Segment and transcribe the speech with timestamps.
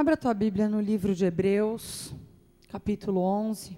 [0.00, 2.14] Abra a tua Bíblia no livro de Hebreus,
[2.68, 3.76] capítulo 11.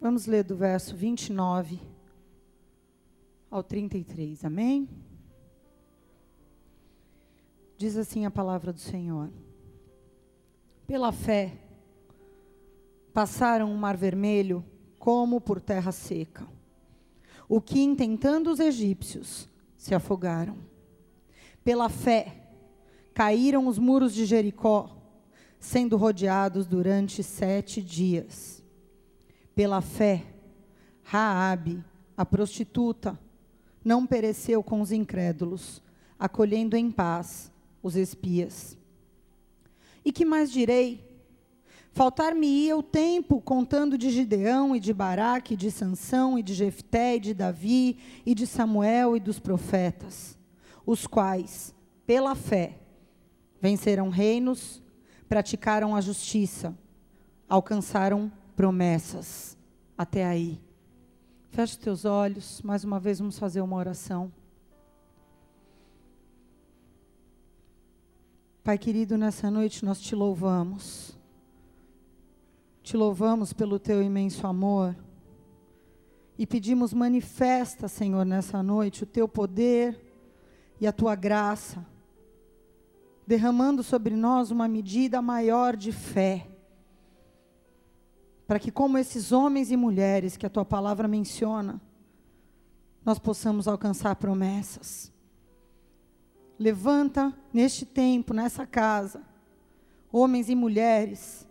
[0.00, 1.80] Vamos ler do verso 29
[3.50, 4.88] ao 33, amém?
[7.76, 9.28] Diz assim a palavra do Senhor:
[10.86, 11.58] Pela fé,
[13.12, 14.64] passaram o mar vermelho
[15.00, 16.46] como por terra seca,
[17.48, 20.56] o que, intentando os egípcios, se afogaram.
[21.64, 22.39] Pela fé,
[23.14, 24.96] caíram os muros de Jericó,
[25.58, 28.62] sendo rodeados durante sete dias.
[29.54, 30.24] Pela fé,
[31.02, 31.84] Raabe,
[32.16, 33.18] a prostituta,
[33.84, 35.82] não pereceu com os incrédulos,
[36.18, 37.50] acolhendo em paz
[37.82, 38.76] os espias.
[40.04, 41.08] E que mais direi?
[41.92, 47.20] Faltar-me-ia o tempo contando de Gideão e de Baraque, de Sansão e de Jefté e
[47.20, 50.38] de Davi e de Samuel e dos profetas,
[50.86, 51.74] os quais,
[52.06, 52.79] pela fé,
[53.60, 54.82] venceram reinos,
[55.28, 56.76] praticaram a justiça,
[57.48, 59.56] alcançaram promessas.
[59.96, 60.60] Até aí.
[61.50, 64.32] Feche teus olhos, mais uma vez vamos fazer uma oração.
[68.64, 71.18] Pai querido, nessa noite nós te louvamos.
[72.82, 74.96] Te louvamos pelo teu imenso amor.
[76.38, 80.00] E pedimos, manifesta, Senhor, nessa noite o teu poder
[80.80, 81.84] e a tua graça
[83.30, 86.48] derramando sobre nós uma medida maior de fé.
[88.44, 91.80] Para que, como esses homens e mulheres que a tua palavra menciona,
[93.04, 95.12] nós possamos alcançar promessas.
[96.58, 99.22] Levanta neste tempo, nessa casa,
[100.10, 101.46] homens e mulheres,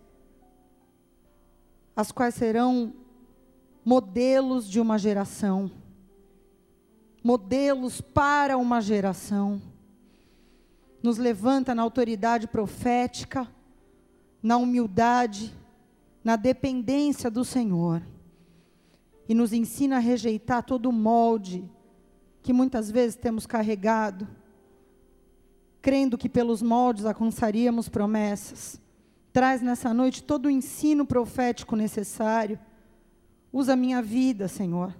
[1.95, 2.93] as quais serão
[3.85, 5.71] modelos de uma geração,
[7.23, 9.61] modelos para uma geração
[11.01, 13.47] nos levanta na autoridade profética,
[14.43, 15.55] na humildade,
[16.23, 18.01] na dependência do Senhor.
[19.27, 21.69] E nos ensina a rejeitar todo o molde
[22.41, 24.27] que muitas vezes temos carregado,
[25.81, 28.81] crendo que pelos moldes alcançaríamos promessas.
[29.31, 32.59] Traz nessa noite todo o ensino profético necessário.
[33.53, 34.95] Usa minha vida, Senhor,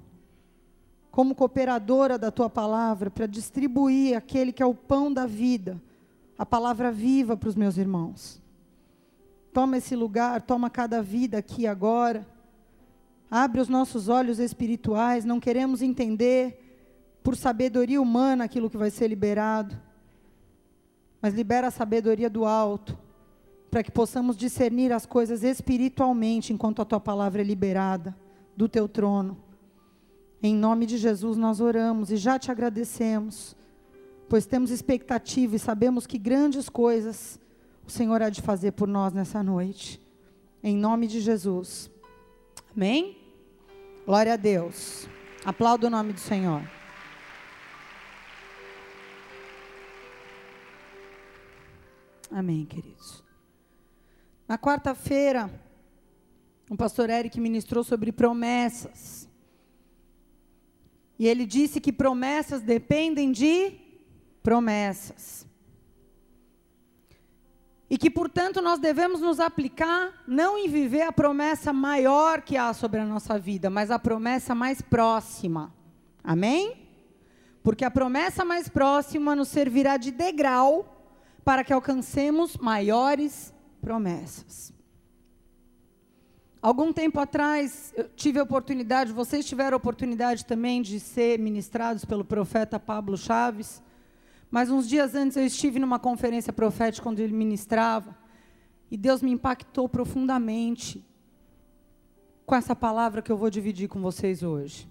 [1.12, 5.82] como cooperadora da tua palavra, para distribuir aquele que é o pão da vida
[6.40, 8.42] a palavra viva para os meus irmãos.
[9.52, 12.26] Toma esse lugar, toma cada vida aqui agora.
[13.30, 19.10] Abre os nossos olhos espirituais, não queremos entender por sabedoria humana aquilo que vai ser
[19.10, 19.78] liberado.
[21.22, 22.98] Mas libera a sabedoria do alto,
[23.70, 28.16] para que possamos discernir as coisas espiritualmente enquanto a tua palavra é liberada
[28.56, 29.38] do teu trono.
[30.42, 33.58] Em nome de Jesus nós oramos e já te agradecemos
[34.30, 37.40] pois temos expectativa e sabemos que grandes coisas
[37.86, 40.00] o Senhor há de fazer por nós nessa noite.
[40.62, 41.90] Em nome de Jesus.
[42.76, 43.18] Amém?
[44.06, 45.08] Glória a Deus.
[45.44, 46.62] Aplauda o nome do Senhor.
[52.30, 53.24] Amém, queridos.
[54.48, 55.50] Na quarta-feira,
[56.70, 59.28] o pastor Eric ministrou sobre promessas.
[61.18, 63.89] E ele disse que promessas dependem de
[64.44, 65.48] promessas.
[67.90, 72.72] E que, portanto, nós devemos nos aplicar não em viver a promessa maior que há
[72.74, 75.74] sobre a nossa vida, mas a promessa mais próxima.
[76.24, 76.88] Amém?
[77.64, 80.98] Porque a promessa mais próxima nos servirá de degrau
[81.44, 83.52] para que alcancemos maiores
[83.82, 84.72] promessas.
[86.62, 92.04] Algum tempo atrás, eu tive a oportunidade, vocês tiveram a oportunidade também de ser ministrados
[92.04, 93.82] pelo profeta Pablo Chaves.
[94.50, 98.18] Mas uns dias antes eu estive numa conferência profética onde ele ministrava,
[98.90, 101.06] e Deus me impactou profundamente
[102.46, 104.90] com essa palavra que eu vou dividir com vocês hoje.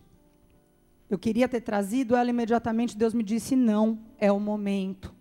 [1.10, 5.12] Eu queria ter trazido ela imediatamente, Deus me disse: não, é o momento.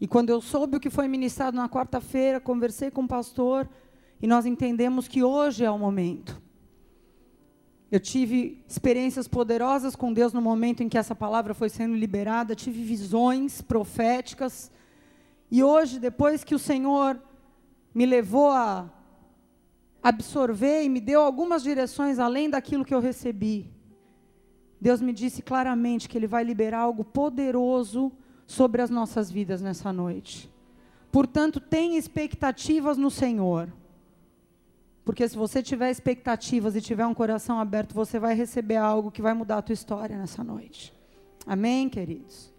[0.00, 3.68] E quando eu soube o que foi ministrado na quarta-feira, conversei com o pastor
[4.20, 6.40] e nós entendemos que hoje é o momento.
[7.90, 12.54] Eu tive experiências poderosas com Deus no momento em que essa palavra foi sendo liberada,
[12.54, 14.70] tive visões proféticas.
[15.50, 17.20] E hoje, depois que o Senhor
[17.92, 18.88] me levou a
[20.00, 23.68] absorver e me deu algumas direções além daquilo que eu recebi,
[24.80, 28.12] Deus me disse claramente que Ele vai liberar algo poderoso
[28.46, 30.48] sobre as nossas vidas nessa noite.
[31.10, 33.72] Portanto, tenha expectativas no Senhor.
[35.10, 39.20] Porque se você tiver expectativas e tiver um coração aberto, você vai receber algo que
[39.20, 40.94] vai mudar a tua história nessa noite.
[41.44, 42.54] Amém, queridos?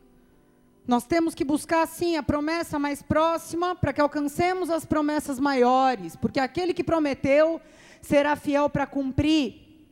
[0.86, 6.18] Nós temos que buscar, sim, a promessa mais próxima para que alcancemos as promessas maiores,
[6.18, 7.62] porque aquele que prometeu
[8.02, 9.88] será fiel para cumprir.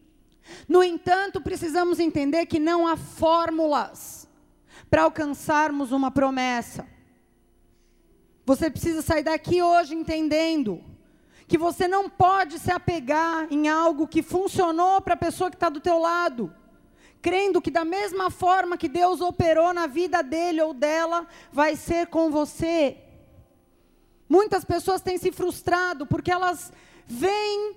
[0.68, 4.28] No entanto, precisamos entender que não há fórmulas
[4.90, 6.86] para alcançarmos uma promessa.
[8.46, 10.89] Você precisa sair daqui hoje entendendo
[11.50, 15.68] que você não pode se apegar em algo que funcionou para a pessoa que está
[15.68, 16.54] do teu lado
[17.22, 22.08] crendo que da mesma forma que Deus operou na vida dele ou dela, vai ser
[22.08, 22.98] com você.
[24.28, 26.72] Muitas pessoas têm se frustrado porque elas
[27.06, 27.76] veem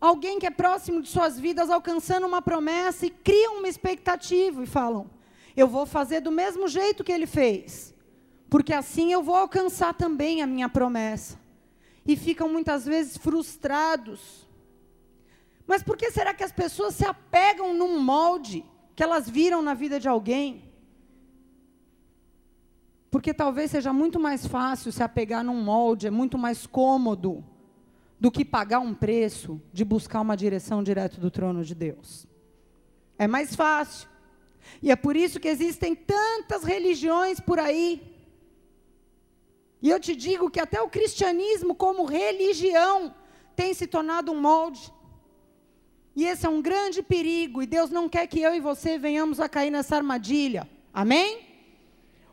[0.00, 4.66] alguém que é próximo de suas vidas alcançando uma promessa e criam uma expectativa e
[4.66, 5.10] falam:
[5.56, 7.94] eu vou fazer do mesmo jeito que ele fez,
[8.48, 11.38] porque assim eu vou alcançar também a minha promessa.
[12.08, 14.48] E ficam muitas vezes frustrados
[15.68, 18.64] mas por que será que as pessoas se apegam num molde
[18.96, 20.72] que elas viram na vida de alguém?
[23.10, 27.44] Porque talvez seja muito mais fácil se apegar num molde, é muito mais cômodo
[28.18, 32.26] do que pagar um preço de buscar uma direção direto do trono de Deus.
[33.18, 34.08] É mais fácil.
[34.82, 38.17] E é por isso que existem tantas religiões por aí.
[39.80, 43.14] E eu te digo que até o cristianismo, como religião,
[43.54, 44.92] tem se tornado um molde.
[46.16, 49.38] E esse é um grande perigo, e Deus não quer que eu e você venhamos
[49.38, 50.68] a cair nessa armadilha.
[50.92, 51.46] Amém?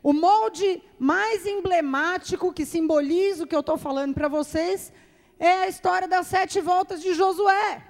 [0.02, 4.92] O molde mais emblemático que simboliza o que eu estou falando para vocês
[5.38, 7.84] é a história das sete voltas de Josué.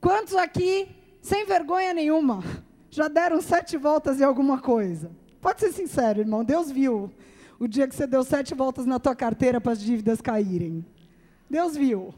[0.00, 0.88] Quantos aqui,
[1.20, 2.42] sem vergonha nenhuma,
[2.90, 5.10] já deram sete voltas em alguma coisa?
[5.40, 7.10] Pode ser sincero, irmão, Deus viu
[7.60, 10.82] o dia que você deu sete voltas na tua carteira para as dívidas caírem.
[11.48, 12.14] Deus viu.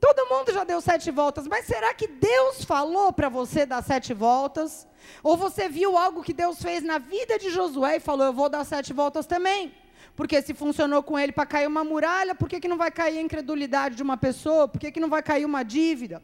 [0.00, 4.14] Todo mundo já deu sete voltas, mas será que Deus falou para você dar sete
[4.14, 4.88] voltas?
[5.22, 8.48] Ou você viu algo que Deus fez na vida de Josué e falou, eu vou
[8.48, 9.74] dar sete voltas também?
[10.16, 13.18] Porque se funcionou com ele para cair uma muralha, por que, que não vai cair
[13.18, 14.66] a incredulidade de uma pessoa?
[14.66, 16.22] Por que, que não vai cair uma dívida?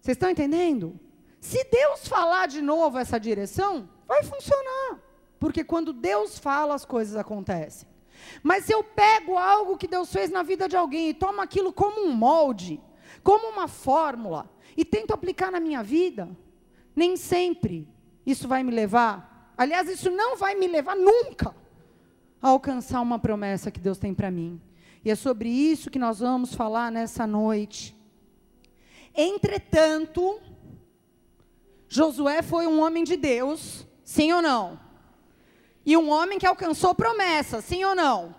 [0.00, 0.98] Vocês estão entendendo?
[1.40, 5.09] Se Deus falar de novo essa direção, vai funcionar.
[5.40, 7.88] Porque quando Deus fala, as coisas acontecem.
[8.42, 11.72] Mas se eu pego algo que Deus fez na vida de alguém e tomo aquilo
[11.72, 12.78] como um molde,
[13.22, 16.28] como uma fórmula, e tento aplicar na minha vida,
[16.94, 17.88] nem sempre
[18.26, 21.54] isso vai me levar, aliás, isso não vai me levar nunca
[22.40, 24.60] a alcançar uma promessa que Deus tem para mim.
[25.02, 27.96] E é sobre isso que nós vamos falar nessa noite.
[29.16, 30.38] Entretanto,
[31.88, 34.89] Josué foi um homem de Deus, sim ou não?
[35.84, 38.34] E um homem que alcançou promessa, sim ou não?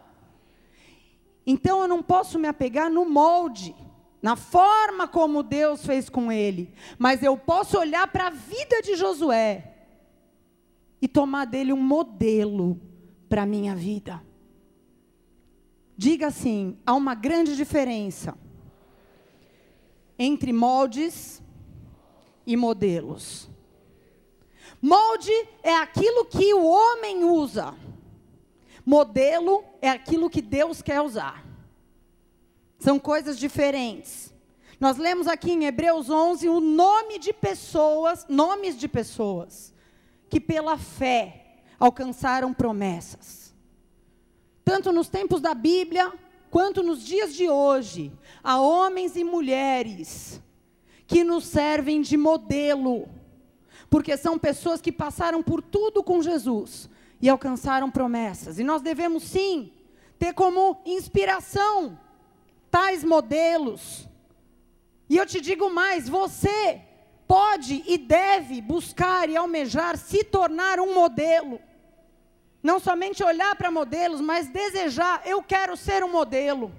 [1.46, 3.76] Então eu não posso me apegar no molde,
[4.22, 8.96] na forma como Deus fez com ele, mas eu posso olhar para a vida de
[8.96, 9.74] Josué
[11.02, 12.80] e tomar dele um modelo
[13.28, 14.22] para a minha vida.
[15.98, 18.38] Diga assim: há uma grande diferença
[20.18, 21.42] entre moldes
[22.46, 23.51] e modelos.
[24.82, 25.32] Molde
[25.62, 27.76] é aquilo que o homem usa.
[28.84, 31.46] Modelo é aquilo que Deus quer usar.
[32.80, 34.34] São coisas diferentes.
[34.80, 39.72] Nós lemos aqui em Hebreus 11 o nome de pessoas, nomes de pessoas
[40.28, 43.54] que pela fé alcançaram promessas.
[44.66, 46.12] Tanto nos tempos da Bíblia,
[46.50, 48.12] quanto nos dias de hoje,
[48.44, 50.42] há homens e mulheres
[51.06, 53.08] que nos servem de modelo
[53.92, 56.90] porque são pessoas que passaram por tudo com Jesus
[57.22, 58.58] e alcançaram promessas.
[58.58, 59.70] E nós devemos sim
[60.18, 62.00] ter como inspiração
[62.72, 64.08] tais modelos.
[65.10, 66.82] E eu te digo mais, você
[67.28, 71.60] pode e deve buscar e almejar se tornar um modelo.
[72.64, 76.72] Não somente olhar para modelos, mas desejar, eu quero ser um modelo.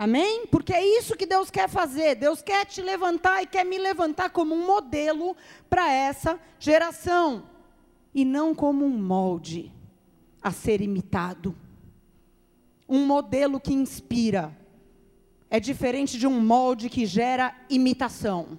[0.00, 0.46] Amém?
[0.46, 2.14] Porque é isso que Deus quer fazer.
[2.14, 5.36] Deus quer te levantar e quer me levantar como um modelo
[5.68, 7.44] para essa geração.
[8.14, 9.70] E não como um molde
[10.40, 11.54] a ser imitado.
[12.88, 14.56] Um modelo que inspira.
[15.50, 18.58] É diferente de um molde que gera imitação.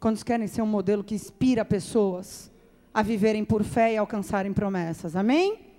[0.00, 2.50] Quantos querem ser um modelo que inspira pessoas
[2.92, 5.14] a viverem por fé e alcançarem promessas?
[5.14, 5.71] Amém?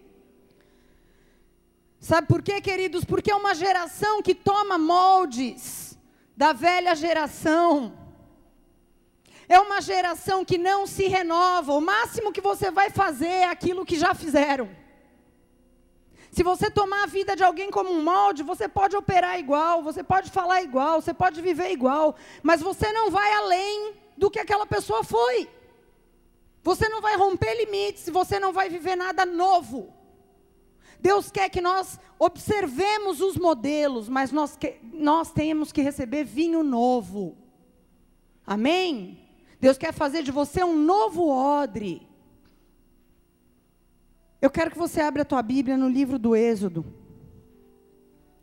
[2.03, 3.05] Sabe por quê, queridos?
[3.05, 5.97] Porque é uma geração que toma moldes
[6.35, 7.97] da velha geração.
[9.47, 11.71] É uma geração que não se renova.
[11.71, 14.69] O máximo que você vai fazer é aquilo que já fizeram.
[16.29, 20.03] Se você tomar a vida de alguém como um molde, você pode operar igual, você
[20.03, 24.65] pode falar igual, você pode viver igual, mas você não vai além do que aquela
[24.65, 25.49] pessoa foi.
[26.63, 30.02] Você não vai romper limites, você não vai viver nada novo.
[31.03, 36.63] Deus quer que nós observemos os modelos, mas nós, que, nós temos que receber vinho
[36.63, 37.37] novo.
[38.47, 39.19] Amém?
[39.59, 42.07] Deus quer fazer de você um novo odre.
[44.41, 46.85] Eu quero que você abra a tua Bíblia no livro do Êxodo,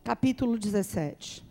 [0.04, 1.42] capítulo 17.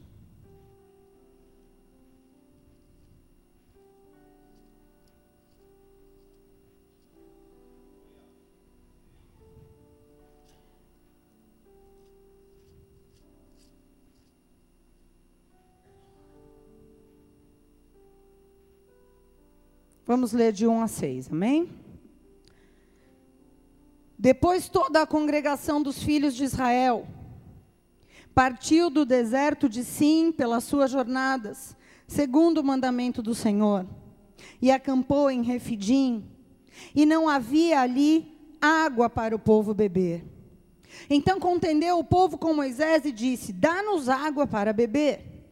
[20.10, 21.70] Vamos ler de 1 a 6, amém?
[24.18, 27.08] Depois toda a congregação dos filhos de Israel
[28.34, 33.86] partiu do deserto de Sim pelas suas jornadas, segundo o mandamento do Senhor,
[34.60, 36.28] e acampou em Refidim,
[36.96, 40.26] e não havia ali água para o povo beber.
[41.08, 45.46] Então contendeu o povo com Moisés e disse: Dá-nos água para beber.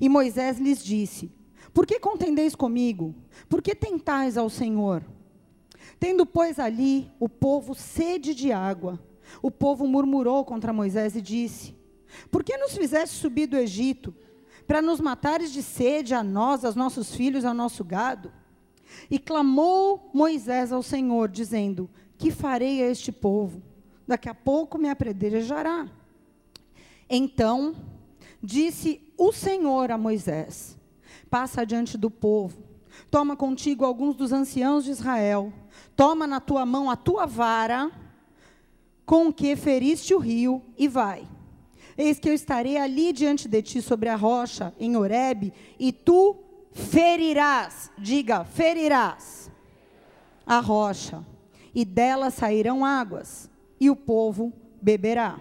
[0.00, 1.30] E Moisés lhes disse:
[1.72, 3.14] por que contendeis comigo?
[3.48, 5.04] Por que tentais ao Senhor?
[5.98, 9.00] Tendo, pois, ali o povo sede de água,
[9.42, 11.74] o povo murmurou contra Moisés e disse:
[12.30, 14.14] Por que nos fizeste subir do Egito?
[14.66, 18.32] Para nos matares de sede a nós, aos nossos filhos, ao nosso gado?
[19.10, 23.62] E clamou Moisés ao Senhor, dizendo: Que farei a este povo?
[24.06, 25.88] Daqui a pouco me apedrejará.
[27.10, 27.74] Então
[28.42, 30.77] disse o Senhor a Moisés:
[31.30, 32.68] passa diante do povo.
[33.10, 35.52] Toma contigo alguns dos anciãos de Israel.
[35.94, 37.90] Toma na tua mão a tua vara,
[39.04, 41.26] com que feriste o rio, e vai.
[41.96, 46.36] Eis que eu estarei ali diante de ti sobre a rocha, em Horebe, e tu
[46.72, 49.50] ferirás, diga, ferirás
[50.46, 51.24] a rocha,
[51.74, 55.38] e dela sairão águas, e o povo beberá.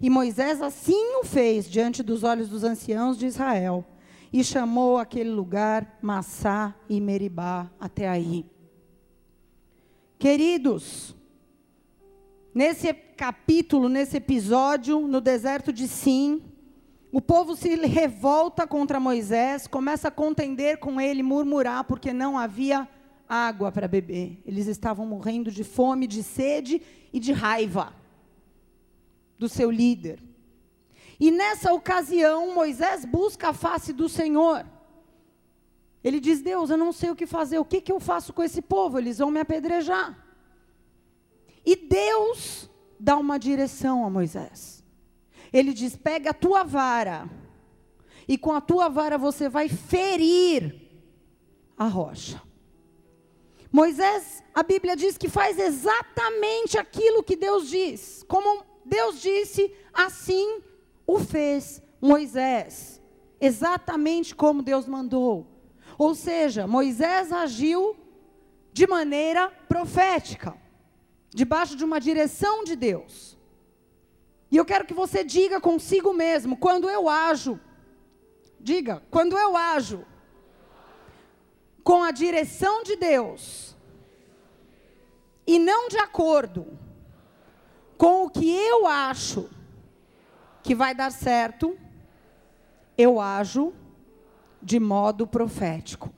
[0.00, 3.84] E Moisés assim o fez diante dos olhos dos anciãos de Israel
[4.32, 8.44] e chamou aquele lugar Massá e Meribá até aí.
[10.18, 11.14] Queridos,
[12.54, 16.42] nesse capítulo, nesse episódio, no deserto de Sim,
[17.10, 22.86] o povo se revolta contra Moisés, começa a contender com ele, murmurar, porque não havia
[23.28, 24.42] água para beber.
[24.44, 26.82] Eles estavam morrendo de fome, de sede
[27.12, 27.94] e de raiva
[29.38, 30.27] do seu líder.
[31.18, 34.64] E nessa ocasião, Moisés busca a face do Senhor.
[36.02, 38.42] Ele diz: Deus, eu não sei o que fazer, o que, que eu faço com
[38.42, 38.98] esse povo?
[38.98, 40.16] Eles vão me apedrejar.
[41.66, 44.84] E Deus dá uma direção a Moisés.
[45.52, 47.28] Ele diz: pega a tua vara,
[48.28, 50.88] e com a tua vara você vai ferir
[51.76, 52.40] a rocha.
[53.70, 58.24] Moisés, a Bíblia diz que faz exatamente aquilo que Deus diz.
[58.26, 60.62] Como Deus disse, assim
[61.08, 63.00] o fez Moisés,
[63.40, 65.46] exatamente como Deus mandou.
[65.96, 67.96] Ou seja, Moisés agiu
[68.74, 70.54] de maneira profética,
[71.30, 73.38] debaixo de uma direção de Deus.
[74.50, 77.58] E eu quero que você diga consigo mesmo: quando eu ajo,
[78.60, 80.04] diga, quando eu ajo
[81.82, 83.74] com a direção de Deus,
[85.46, 86.78] e não de acordo
[87.96, 89.48] com o que eu acho
[90.68, 91.78] que vai dar certo,
[92.98, 93.72] eu ajo
[94.62, 96.12] de modo profético.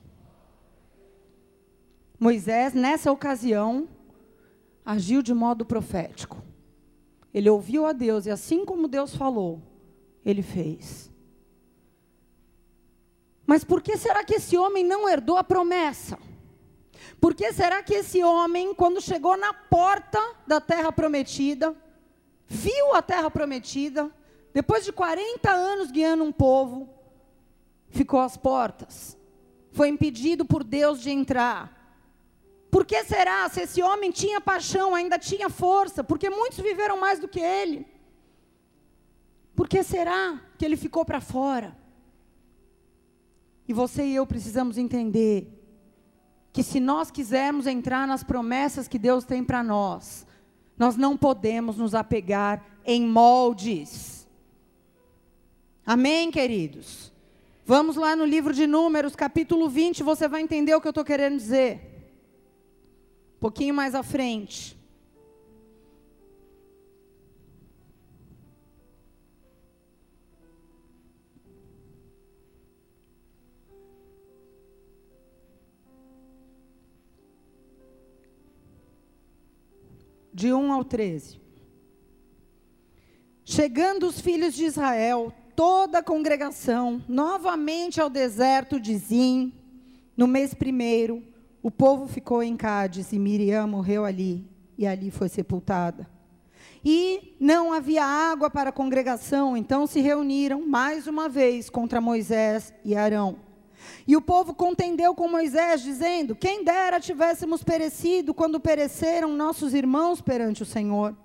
[2.19, 3.87] Moisés, nessa ocasião,
[4.85, 6.43] agiu de modo profético.
[7.33, 9.61] Ele ouviu a Deus e, assim como Deus falou,
[10.25, 11.09] ele fez.
[13.47, 16.19] Mas por que será que esse homem não herdou a promessa?
[17.21, 21.73] Por que será que esse homem, quando chegou na porta da terra prometida,
[22.49, 24.11] viu a terra prometida,
[24.53, 26.89] depois de 40 anos guiando um povo,
[27.89, 29.17] ficou às portas.
[29.71, 31.81] Foi impedido por Deus de entrar.
[32.69, 33.47] Por que será?
[33.49, 37.85] Se esse homem tinha paixão, ainda tinha força, porque muitos viveram mais do que ele.
[39.55, 41.77] Por que será que ele ficou para fora?
[43.67, 45.57] E você e eu precisamos entender
[46.51, 50.25] que se nós quisermos entrar nas promessas que Deus tem para nós,
[50.77, 54.20] nós não podemos nos apegar em moldes.
[55.85, 57.11] Amém, queridos?
[57.65, 61.03] Vamos lá no livro de Números, capítulo 20, você vai entender o que eu estou
[61.03, 61.79] querendo dizer.
[63.37, 64.79] Um pouquinho mais à frente.
[80.33, 81.39] de 1 ao 13.
[83.45, 89.53] Chegando os filhos de Israel, toda a congregação, novamente ao deserto de Zim,
[90.17, 91.21] no mês primeiro,
[91.61, 94.43] o povo ficou em Cádiz e Miriam morreu ali,
[94.75, 96.09] e ali foi sepultada.
[96.83, 102.73] E não havia água para a congregação, então se reuniram mais uma vez contra Moisés
[102.83, 103.37] e Arão.
[104.07, 110.21] E o povo contendeu com Moisés, dizendo: Quem dera tivéssemos perecido quando pereceram nossos irmãos
[110.21, 111.15] perante o Senhor.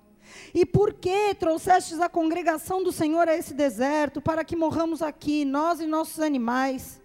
[0.53, 5.45] E por que trouxestes a congregação do Senhor a esse deserto, para que morramos aqui,
[5.45, 7.01] nós e nossos animais?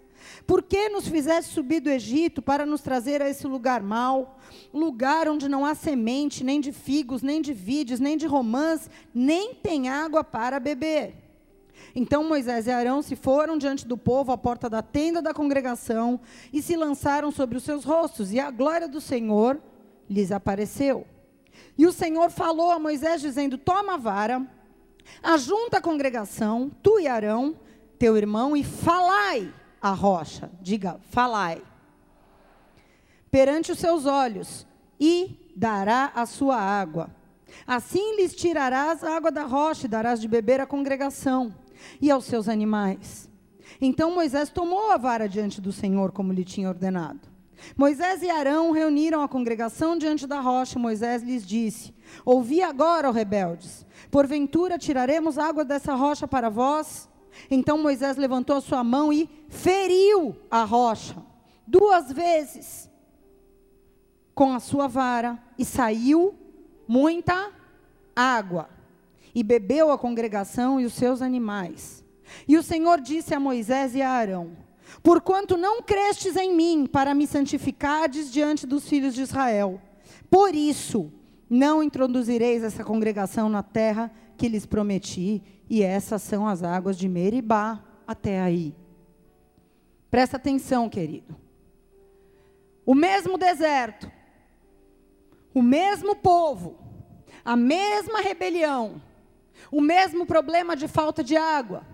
[0.47, 4.39] Por que nos fizeste subir do Egito para nos trazer a esse lugar mau?
[4.73, 9.55] Lugar onde não há semente, nem de figos, nem de vides, nem de romãs, nem
[9.55, 11.15] tem água para beber.
[11.95, 16.21] Então Moisés e Arão se foram diante do povo à porta da tenda da congregação
[16.53, 19.61] e se lançaram sobre os seus rostos, e a glória do Senhor
[20.09, 21.07] lhes apareceu.
[21.77, 24.47] E o Senhor falou a Moisés, dizendo: Toma a vara,
[25.23, 27.57] ajunta a congregação, tu e Arão,
[27.99, 30.51] teu irmão, e falai a rocha.
[30.61, 31.63] Diga, falai.
[33.31, 34.67] Perante os seus olhos,
[35.01, 37.11] e dará a sua água.
[37.67, 41.55] Assim lhes tirarás a água da rocha e darás de beber à congregação
[42.01, 43.29] e aos seus animais.
[43.81, 47.32] Então Moisés tomou a vara diante do Senhor, como lhe tinha ordenado.
[47.77, 50.79] Moisés e Arão reuniram a congregação diante da rocha.
[50.79, 57.09] Moisés lhes disse: Ouvi agora, ó rebeldes, porventura tiraremos água dessa rocha para vós?
[57.51, 61.17] Então Moisés levantou a sua mão e feriu a rocha
[61.67, 62.91] duas vezes
[64.35, 66.35] com a sua vara, e saiu
[66.89, 67.51] muita
[68.17, 68.69] água.
[69.35, 72.05] E bebeu a congregação e os seus animais.
[72.47, 74.57] E o Senhor disse a Moisés e a Arão:
[75.01, 79.81] Porquanto não crestes em mim para me santificardes diante dos filhos de Israel,
[80.29, 81.13] por isso
[81.49, 87.09] não introduzireis essa congregação na terra que lhes prometi, e essas são as águas de
[87.09, 88.75] Meribá até aí.
[90.11, 91.37] Presta atenção, querido.
[92.85, 94.11] O mesmo deserto,
[95.55, 96.77] o mesmo povo,
[97.45, 99.01] a mesma rebelião,
[99.71, 101.87] o mesmo problema de falta de água,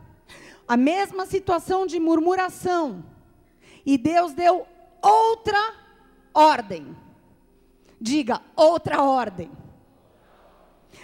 [0.68, 3.02] a mesma situação de murmuração.
[3.86, 4.66] E Deus deu
[5.00, 5.74] outra
[6.34, 6.94] ordem.
[7.98, 9.50] Diga, outra ordem.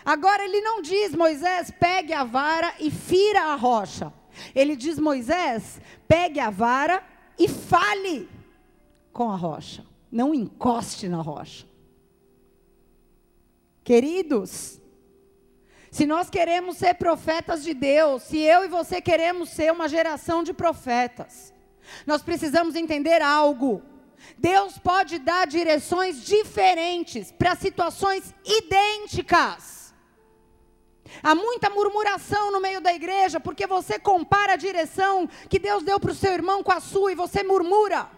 [0.05, 4.13] Agora ele não diz, Moisés, pegue a vara e fira a rocha.
[4.55, 7.03] Ele diz, Moisés, pegue a vara
[7.39, 8.29] e fale
[9.13, 9.85] com a rocha.
[10.13, 11.67] Não encoste na rocha.
[13.83, 14.81] Queridos,
[15.95, 20.43] se nós queremos ser profetas de Deus, se eu e você queremos ser uma geração
[20.43, 21.55] de profetas,
[22.05, 23.81] nós precisamos entender algo.
[24.37, 29.95] Deus pode dar direções diferentes para situações idênticas.
[31.23, 36.01] Há muita murmuração no meio da igreja, porque você compara a direção que Deus deu
[36.01, 38.11] para o seu irmão com a sua e você murmura.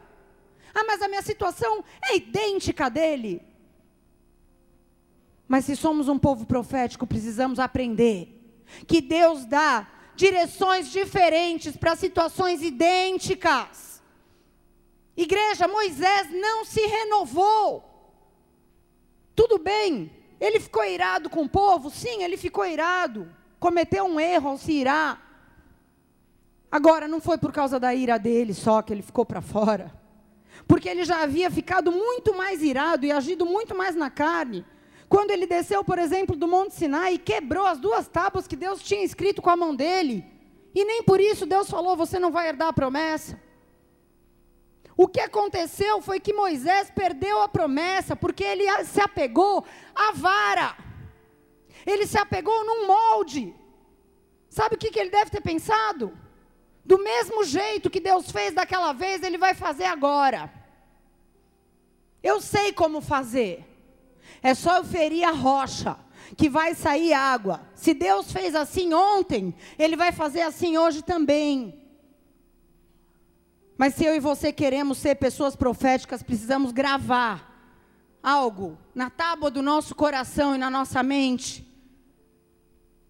[0.75, 3.43] Ah, mas a minha situação é idêntica dele.
[5.49, 12.63] Mas se somos um povo profético, precisamos aprender que Deus dá direções diferentes para situações
[12.63, 14.03] idênticas.
[15.17, 17.85] Igreja, Moisés não se renovou.
[19.37, 21.91] Tudo bem, ele ficou irado com o povo?
[21.91, 23.31] Sim, ele ficou irado.
[23.61, 25.23] Cometeu um erro ao se irar.
[26.71, 29.95] Agora, não foi por causa da ira dele só que ele ficou para fora.
[30.67, 34.65] Porque ele já havia ficado muito mais irado e agido muito mais na carne
[35.09, 38.83] quando ele desceu, por exemplo, do Monte Sinai e quebrou as duas tábuas que Deus
[38.83, 40.25] tinha escrito com a mão dele,
[40.75, 43.41] e nem por isso Deus falou: você não vai herdar a promessa.
[44.97, 49.65] O que aconteceu foi que Moisés perdeu a promessa, porque ele se apegou
[49.95, 50.77] à vara,
[51.85, 53.55] ele se apegou num molde.
[54.49, 56.17] Sabe o que, que ele deve ter pensado?
[56.83, 60.51] Do mesmo jeito que Deus fez daquela vez, ele vai fazer agora.
[62.23, 63.76] Eu sei como fazer.
[64.47, 65.97] É só eu ferir a rocha,
[66.37, 67.63] que vai sair água.
[67.75, 71.83] Se Deus fez assim ontem, Ele vai fazer assim hoje também.
[73.77, 77.37] Mas se eu e você queremos ser pessoas proféticas, precisamos gravar
[78.23, 81.67] algo na tábua do nosso coração e na nossa mente.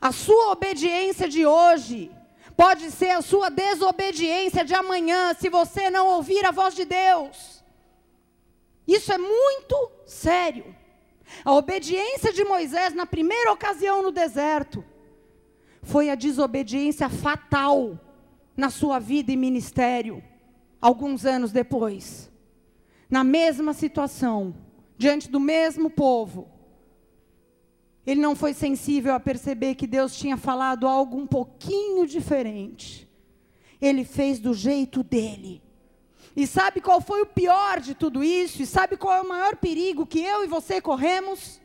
[0.00, 2.10] A sua obediência de hoje
[2.56, 7.62] pode ser a sua desobediência de amanhã, se você não ouvir a voz de Deus.
[8.88, 10.74] Isso é muito sério.
[11.44, 14.84] A obediência de Moisés na primeira ocasião no deserto
[15.82, 17.98] foi a desobediência fatal
[18.56, 20.22] na sua vida e ministério,
[20.80, 22.30] alguns anos depois.
[23.08, 24.54] Na mesma situação,
[24.96, 26.48] diante do mesmo povo,
[28.06, 33.08] ele não foi sensível a perceber que Deus tinha falado algo um pouquinho diferente.
[33.80, 35.62] Ele fez do jeito dele.
[36.36, 38.62] E sabe qual foi o pior de tudo isso?
[38.62, 41.58] E sabe qual é o maior perigo que eu e você corremos?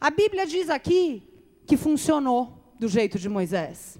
[0.00, 1.28] A Bíblia diz aqui
[1.66, 3.98] que funcionou do jeito de Moisés.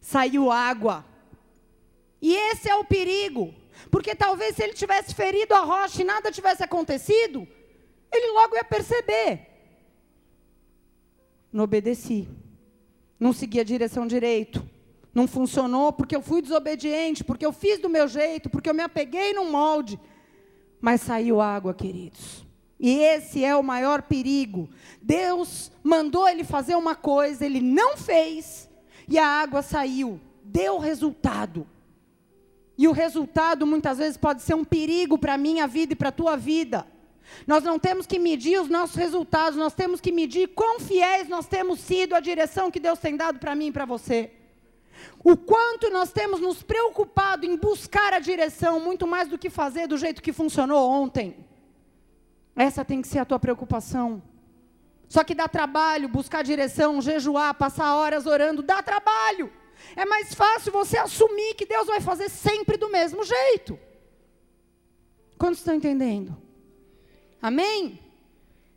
[0.00, 1.04] Saiu água.
[2.20, 3.52] E esse é o perigo.
[3.90, 7.46] Porque talvez se ele tivesse ferido a rocha e nada tivesse acontecido,
[8.12, 9.48] ele logo ia perceber.
[11.52, 12.28] Não obedeci.
[13.18, 14.64] Não segui a direção direito.
[15.14, 18.82] Não funcionou porque eu fui desobediente, porque eu fiz do meu jeito, porque eu me
[18.82, 20.00] apeguei num molde.
[20.80, 22.46] Mas saiu água, queridos.
[22.80, 24.68] E esse é o maior perigo.
[25.00, 28.68] Deus mandou ele fazer uma coisa, ele não fez,
[29.08, 30.20] e a água saiu.
[30.42, 31.66] Deu resultado.
[32.76, 36.08] E o resultado muitas vezes pode ser um perigo para a minha vida e para
[36.08, 36.84] a tua vida.
[37.46, 41.46] Nós não temos que medir os nossos resultados, nós temos que medir quão fiéis nós
[41.46, 44.30] temos sido à direção que Deus tem dado para mim e para você.
[45.24, 49.86] O quanto nós temos nos preocupado em buscar a direção, muito mais do que fazer
[49.86, 51.46] do jeito que funcionou ontem.
[52.56, 54.22] Essa tem que ser a tua preocupação.
[55.08, 59.52] Só que dá trabalho buscar direção, jejuar, passar horas orando, dá trabalho.
[59.94, 63.78] É mais fácil você assumir que Deus vai fazer sempre do mesmo jeito.
[65.38, 66.36] Quantos estão entendendo?
[67.40, 67.98] Amém?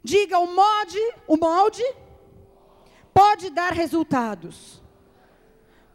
[0.04, 1.84] Diga o molde, o molde
[3.14, 4.82] pode dar resultados,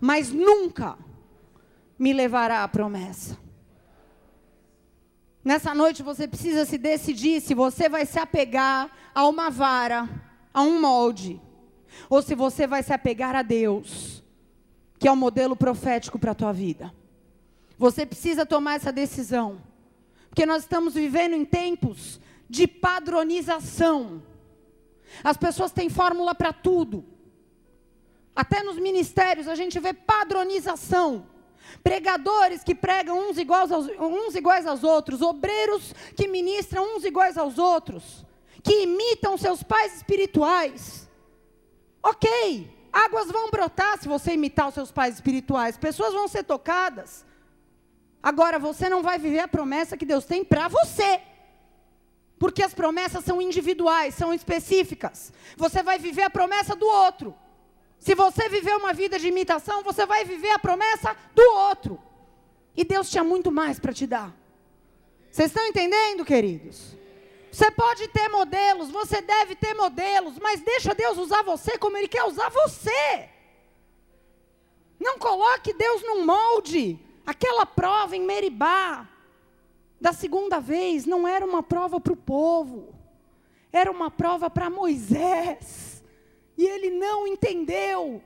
[0.00, 0.96] mas nunca
[1.98, 3.36] me levará à promessa.
[5.44, 10.08] Nessa noite você precisa se decidir se você vai se apegar a uma vara,
[10.52, 11.40] a um molde,
[12.08, 14.22] ou se você vai se apegar a Deus,
[14.98, 16.92] que é o modelo profético para a tua vida.
[17.78, 19.62] Você precisa tomar essa decisão,
[20.28, 24.22] porque nós estamos vivendo em tempos de padronização.
[25.24, 27.04] As pessoas têm fórmula para tudo.
[28.34, 31.26] Até nos ministérios a gente vê padronização.
[31.82, 37.38] Pregadores que pregam uns iguais, aos, uns iguais aos outros, obreiros que ministram uns iguais
[37.38, 38.24] aos outros,
[38.62, 41.08] que imitam seus pais espirituais.
[42.02, 47.24] Ok, águas vão brotar se você imitar os seus pais espirituais, pessoas vão ser tocadas.
[48.22, 51.20] Agora você não vai viver a promessa que Deus tem para você.
[52.38, 55.32] Porque as promessas são individuais, são específicas.
[55.56, 57.34] Você vai viver a promessa do outro.
[58.00, 62.00] Se você viver uma vida de imitação, você vai viver a promessa do outro.
[62.74, 64.34] E Deus tinha muito mais para te dar.
[65.30, 66.96] Vocês estão entendendo, queridos?
[67.52, 72.08] Você pode ter modelos, você deve ter modelos, mas deixa Deus usar você como Ele
[72.08, 73.28] quer usar você.
[74.98, 76.98] Não coloque Deus num molde.
[77.26, 79.06] Aquela prova em Meribá,
[80.00, 82.94] da segunda vez não era uma prova para o povo,
[83.70, 85.79] era uma prova para Moisés.
[86.60, 88.22] E ele não entendeu.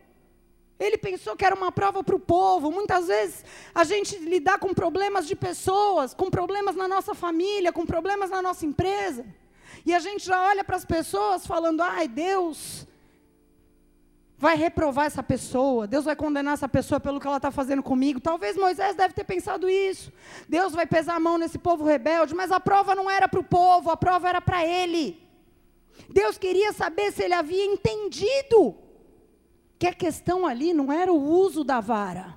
[0.76, 2.68] Ele pensou que era uma prova para o povo.
[2.68, 7.86] Muitas vezes a gente lidar com problemas de pessoas, com problemas na nossa família, com
[7.86, 9.24] problemas na nossa empresa.
[9.86, 12.88] E a gente já olha para as pessoas falando: ai, Deus,
[14.36, 18.18] vai reprovar essa pessoa, Deus vai condenar essa pessoa pelo que ela está fazendo comigo.
[18.18, 20.12] Talvez Moisés deve ter pensado isso.
[20.48, 23.44] Deus vai pesar a mão nesse povo rebelde, mas a prova não era para o
[23.44, 25.23] povo, a prova era para ele.
[26.08, 28.76] Deus queria saber se ele havia entendido
[29.78, 32.36] que a questão ali não era o uso da vara,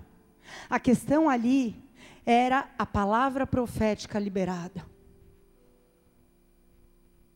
[0.70, 1.76] a questão ali
[2.26, 4.86] era a palavra profética liberada.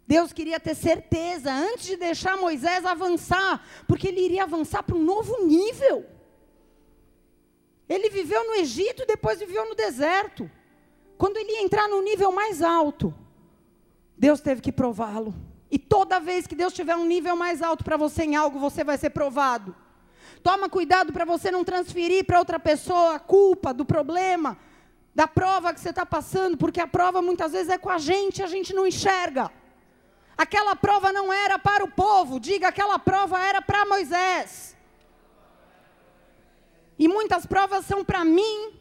[0.05, 5.03] Deus queria ter certeza antes de deixar Moisés avançar, porque ele iria avançar para um
[5.03, 6.05] novo nível.
[7.88, 10.51] Ele viveu no Egito depois viveu no deserto.
[11.17, 13.13] Quando ele ia entrar no nível mais alto,
[14.17, 15.34] Deus teve que prová-lo.
[15.71, 18.84] E toda vez que Deus tiver um nível mais alto para você em algo, você
[18.84, 19.73] vai ser provado.
[20.43, 24.57] Toma cuidado para você não transferir para outra pessoa a culpa do problema,
[25.15, 28.43] da prova que você está passando, porque a prova muitas vezes é com a gente,
[28.43, 29.49] a gente não enxerga.
[30.38, 34.75] Aquela prova não era para o povo, diga, aquela prova era para Moisés.
[36.99, 38.73] E muitas provas são para mim,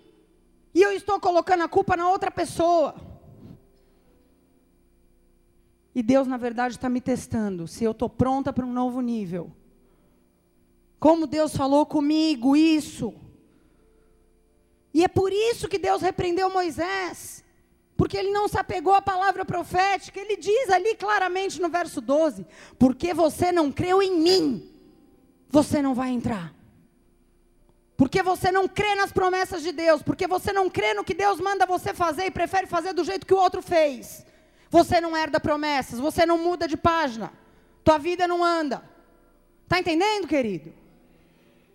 [0.74, 3.09] e eu estou colocando a culpa na outra pessoa.
[5.94, 9.50] E Deus, na verdade, está me testando se eu estou pronta para um novo nível.
[10.98, 13.14] Como Deus falou comigo isso.
[14.92, 17.44] E é por isso que Deus repreendeu Moisés
[18.00, 20.18] porque ele não se apegou à palavra profética.
[20.18, 22.46] Ele diz ali claramente no verso 12:
[22.78, 24.72] Porque você não creu em mim,
[25.50, 26.54] você não vai entrar.
[27.98, 31.38] Porque você não crê nas promessas de Deus, porque você não crê no que Deus
[31.38, 34.24] manda você fazer e prefere fazer do jeito que o outro fez.
[34.70, 37.32] Você não herda promessas, você não muda de página,
[37.82, 38.88] tua vida não anda.
[39.64, 40.72] Está entendendo, querido?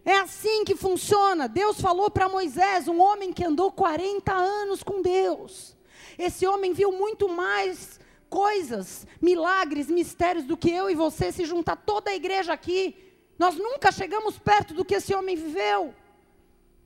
[0.05, 1.47] É assim que funciona.
[1.47, 5.75] Deus falou para Moisés, um homem que andou 40 anos com Deus.
[6.17, 11.75] Esse homem viu muito mais coisas, milagres, mistérios do que eu e você se juntar
[11.75, 12.95] toda a igreja aqui.
[13.37, 15.93] Nós nunca chegamos perto do que esse homem viveu.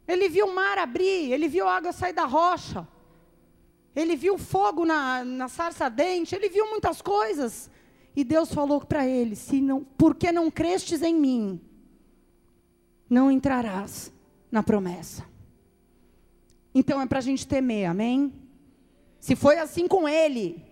[0.07, 2.87] Ele viu o mar abrir, ele viu a água sair da rocha.
[3.95, 7.69] Ele viu fogo na, na sarça ardente, ele viu muitas coisas.
[8.15, 11.61] E Deus falou para ele: se não, porque não crestes em mim,
[13.09, 14.11] não entrarás
[14.51, 15.25] na promessa.
[16.73, 18.33] Então é para a gente temer, amém?
[19.19, 20.63] Se foi assim com ele,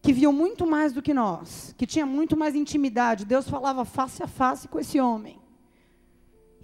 [0.00, 4.22] que viu muito mais do que nós, que tinha muito mais intimidade, Deus falava face
[4.22, 5.38] a face com esse homem.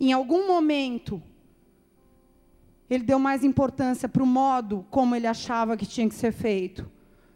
[0.01, 1.23] Em algum momento,
[2.89, 6.91] ele deu mais importância para o modo como ele achava que tinha que ser feito,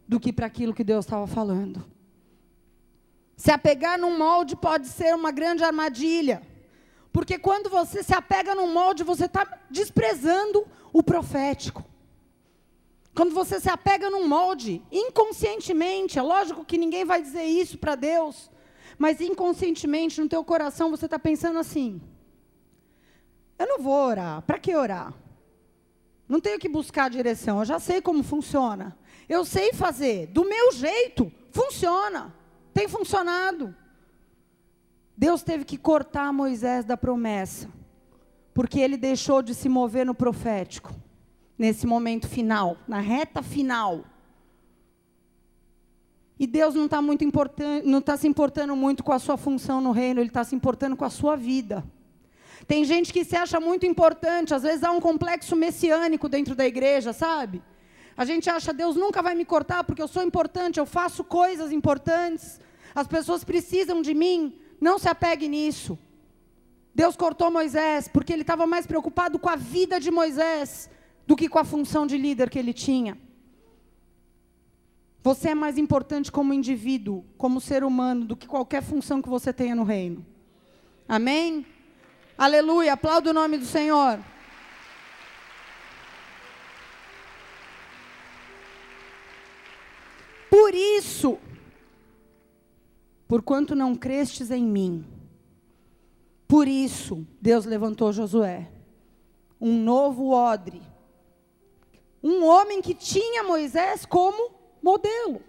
[0.07, 1.85] do que para aquilo que Deus estava falando.
[3.37, 6.43] Se apegar num molde pode ser uma grande armadilha,
[7.13, 11.85] porque quando você se apega num molde, você está desprezando o profético.
[13.15, 17.95] Quando você se apega num molde, inconscientemente, é lógico que ninguém vai dizer isso para
[17.95, 18.51] Deus,
[18.97, 22.01] mas inconscientemente no teu coração você está pensando assim:
[23.59, 25.13] eu não vou orar, para que orar?
[26.29, 28.97] Não tenho que buscar direção, eu já sei como funciona.
[29.29, 32.35] Eu sei fazer, do meu jeito, funciona.
[32.75, 33.75] Tem funcionado.
[35.17, 37.69] Deus teve que cortar Moisés da promessa,
[38.55, 40.95] porque ele deixou de se mover no profético,
[41.59, 44.05] nesse momento final, na reta final.
[46.39, 47.01] E Deus não está
[47.99, 51.05] está se importando muito com a sua função no reino, Ele está se importando com
[51.05, 51.85] a sua vida.
[52.69, 56.67] Tem gente que se acha muito importante, às vezes há um complexo messiânico dentro da
[56.67, 57.63] igreja, sabe?
[58.15, 61.73] A gente acha, Deus nunca vai me cortar porque eu sou importante, eu faço coisas
[61.73, 62.61] importantes,
[62.95, 64.55] as pessoas precisam de mim.
[64.79, 65.99] Não se apegue nisso.
[66.95, 70.91] Deus cortou Moisés porque ele estava mais preocupado com a vida de Moisés
[71.27, 73.17] do que com a função de líder que ele tinha.
[75.23, 79.55] Você é mais importante como indivíduo, como ser humano, do que qualquer função que você
[79.55, 80.25] tenha no reino.
[81.09, 81.65] Amém?
[82.39, 84.21] Aleluia, aplauda o nome do Senhor.
[90.49, 91.37] Por isso,
[93.27, 95.05] porquanto não crestes em mim,
[96.47, 98.71] por isso Deus levantou Josué,
[99.61, 100.81] um novo odre,
[102.23, 105.43] um homem que tinha Moisés como modelo.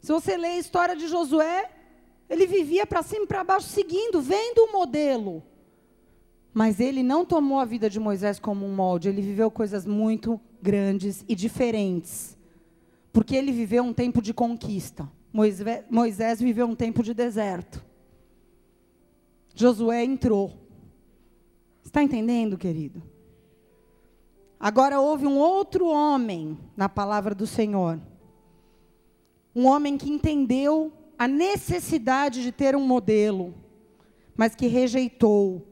[0.00, 1.70] Se você lê a história de Josué,
[2.28, 5.44] ele vivia para cima e para baixo, seguindo, vendo o modelo.
[6.52, 10.40] Mas ele não tomou a vida de Moisés como um molde, ele viveu coisas muito
[10.62, 12.36] grandes e diferentes.
[13.12, 15.08] Porque ele viveu um tempo de conquista.
[15.90, 17.84] Moisés viveu um tempo de deserto.
[19.54, 20.52] Josué entrou.
[21.84, 23.02] Está entendendo, querido?
[24.60, 28.00] Agora houve um outro homem na palavra do Senhor.
[29.54, 33.54] Um homem que entendeu a necessidade de ter um modelo,
[34.36, 35.66] mas que rejeitou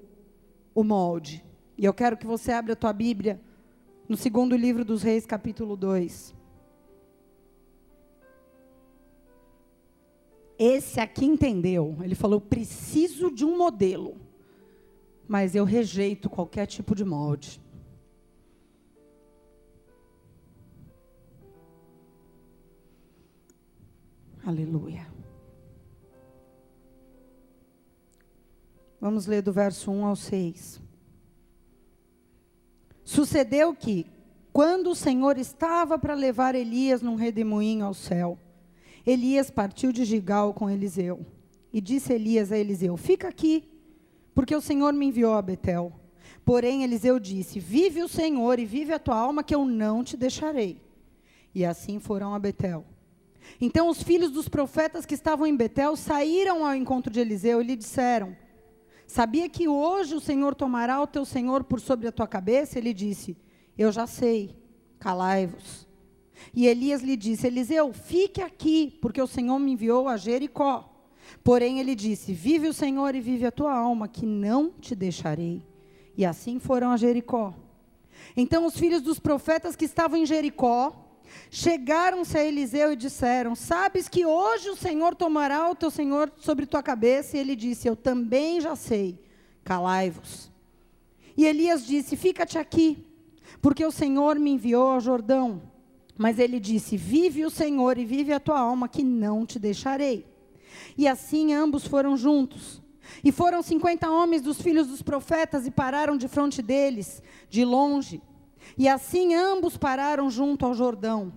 [0.77, 1.43] o molde.
[1.79, 3.41] E eu quero que você abra a tua Bíblia
[4.07, 6.37] no segundo livro dos Reis, capítulo 2.
[10.59, 11.97] Esse aqui entendeu.
[12.03, 14.21] Ele falou: preciso de um modelo,
[15.27, 17.61] mas eu rejeito qualquer tipo de molde.
[24.45, 25.16] Aleluia.
[29.07, 30.81] Vamos ler do verso 1 ao 6.
[33.05, 34.05] Sucedeu que,
[34.53, 38.37] quando o Senhor estava para levar Elias num redemoinho ao céu,
[39.07, 41.25] Elias partiu de Gigal com Eliseu.
[41.73, 43.71] E disse Elias a Eliseu: Fica aqui,
[44.35, 45.93] porque o Senhor me enviou a Betel.
[46.45, 50.17] Porém, Eliseu disse: Vive o Senhor e vive a tua alma, que eu não te
[50.17, 50.83] deixarei.
[51.55, 52.85] E assim foram a Betel.
[53.61, 57.67] Então os filhos dos profetas que estavam em Betel saíram ao encontro de Eliseu e
[57.67, 58.35] lhe disseram:
[59.07, 62.79] Sabia que hoje o Senhor tomará o teu Senhor por sobre a tua cabeça?
[62.79, 63.37] Ele disse:
[63.79, 64.57] Eu já sei,
[64.99, 65.87] calai-vos.
[66.53, 70.93] E Elias lhe disse: Eliseu, fique aqui, porque o Senhor me enviou a Jericó.
[71.43, 75.63] Porém ele disse: Vive o Senhor e vive a tua alma, que não te deixarei.
[76.17, 77.55] E assim foram a Jericó.
[78.37, 81.06] Então os filhos dos profetas que estavam em Jericó
[81.51, 86.67] Chegaram-se a Eliseu e disseram: Sabes que hoje o Senhor tomará o teu Senhor sobre
[86.67, 87.37] tua cabeça?
[87.37, 89.19] E ele disse: Eu também já sei.
[89.65, 90.51] Calai-vos.
[91.37, 93.05] E Elias disse: Fica-te aqui,
[93.61, 95.63] porque o Senhor me enviou ao Jordão.
[96.17, 100.27] Mas ele disse: Vive o Senhor e vive a tua alma, que não te deixarei.
[100.97, 102.83] E assim ambos foram juntos.
[103.23, 108.21] E foram cinquenta homens dos filhos dos profetas e pararam de frente deles, de longe.
[108.77, 111.33] E assim ambos pararam junto ao Jordão.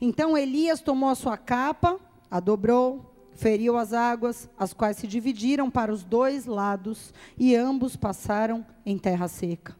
[0.00, 1.98] Então Elias tomou a sua capa,
[2.30, 7.96] a dobrou, feriu as águas, as quais se dividiram para os dois lados, e ambos
[7.96, 9.76] passaram em terra seca.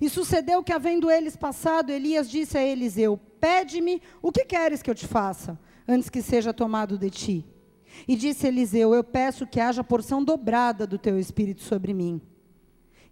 [0.00, 4.90] E sucedeu que, havendo eles passado, Elias disse a Eliseu: Pede-me o que queres que
[4.90, 7.46] eu te faça, antes que seja tomado de ti.
[8.06, 12.20] E disse Eliseu: Eu peço que haja porção dobrada do teu espírito sobre mim.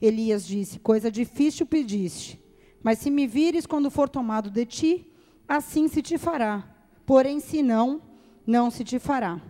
[0.00, 2.39] Elias disse: Coisa difícil pediste,
[2.82, 5.12] mas se me vires quando for tomado de ti,
[5.46, 6.64] assim se te fará.
[7.04, 8.00] Porém, se não,
[8.46, 9.40] não se te fará.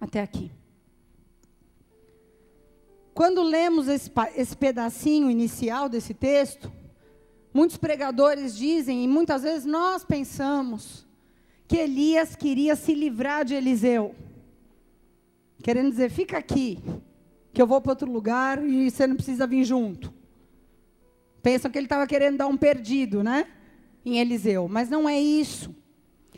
[0.00, 0.50] Até aqui.
[3.14, 6.70] Quando lemos esse, esse pedacinho inicial desse texto,
[7.52, 11.06] muitos pregadores dizem, e muitas vezes nós pensamos,
[11.66, 14.14] que Elias queria se livrar de Eliseu.
[15.62, 16.78] Querendo dizer, fica aqui,
[17.52, 20.12] que eu vou para outro lugar e você não precisa vir junto.
[21.42, 23.46] Pensam que ele estava querendo dar um perdido, né?
[24.04, 24.68] Em Eliseu.
[24.68, 25.74] Mas não é isso.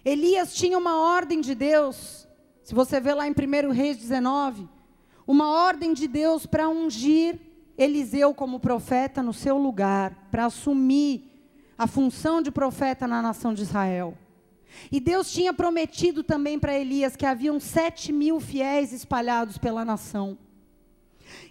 [0.04, 2.28] Elias tinha uma ordem de Deus.
[2.62, 4.68] Se você vê lá em 1 Reis 19,
[5.26, 7.38] uma ordem de Deus para ungir
[7.76, 11.24] Eliseu como profeta no seu lugar, para assumir
[11.76, 14.18] a função de profeta na nação de Israel.
[14.90, 20.36] E Deus tinha prometido também para Elias que haviam sete mil fiéis espalhados pela nação.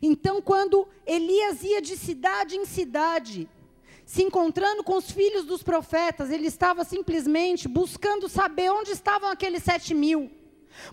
[0.02, 3.50] Então, quando Elias ia de cidade em cidade,
[4.06, 9.64] se encontrando com os filhos dos profetas, ele estava simplesmente buscando saber onde estavam aqueles
[9.64, 10.32] sete mil,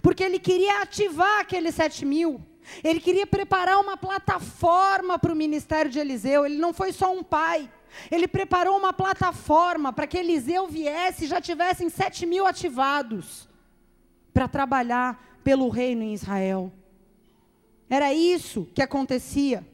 [0.02, 2.40] porque ele queria ativar aqueles sete mil.
[2.82, 6.46] Ele queria preparar uma plataforma para o ministério de Eliseu.
[6.46, 7.70] Ele não foi só um pai,
[8.10, 13.48] ele preparou uma plataforma para que Eliseu viesse e já tivessem sete mil ativados
[14.32, 16.72] para trabalhar pelo reino em Israel.
[17.88, 19.66] Era isso que acontecia.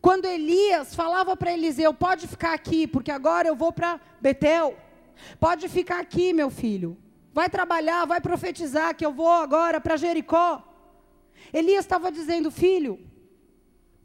[0.00, 4.76] Quando Elias falava para Eliseu: pode ficar aqui, porque agora eu vou para Betel.
[5.40, 6.96] Pode ficar aqui, meu filho.
[7.32, 10.62] Vai trabalhar, vai profetizar, que eu vou agora para Jericó.
[11.52, 12.98] Elias estava dizendo: filho,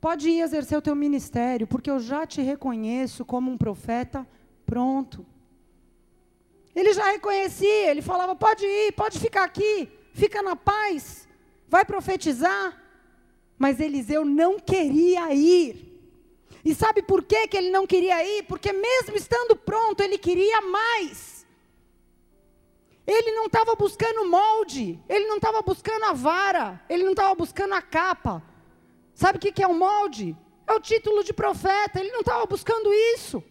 [0.01, 4.27] Pode ir exercer o teu ministério, porque eu já te reconheço como um profeta
[4.65, 5.23] pronto.
[6.75, 11.27] Ele já reconhecia, ele falava: pode ir, pode ficar aqui, fica na paz,
[11.69, 12.80] vai profetizar.
[13.61, 15.87] Mas Eliseu não queria ir.
[16.65, 18.43] E sabe por que, que ele não queria ir?
[18.43, 21.45] Porque mesmo estando pronto, ele queria mais.
[23.05, 27.73] Ele não estava buscando molde, ele não estava buscando a vara, ele não estava buscando
[27.73, 28.43] a capa,
[29.21, 30.35] Sabe o que é o molde?
[30.65, 31.99] É o título de profeta.
[31.99, 33.43] Ele não estava buscando isso.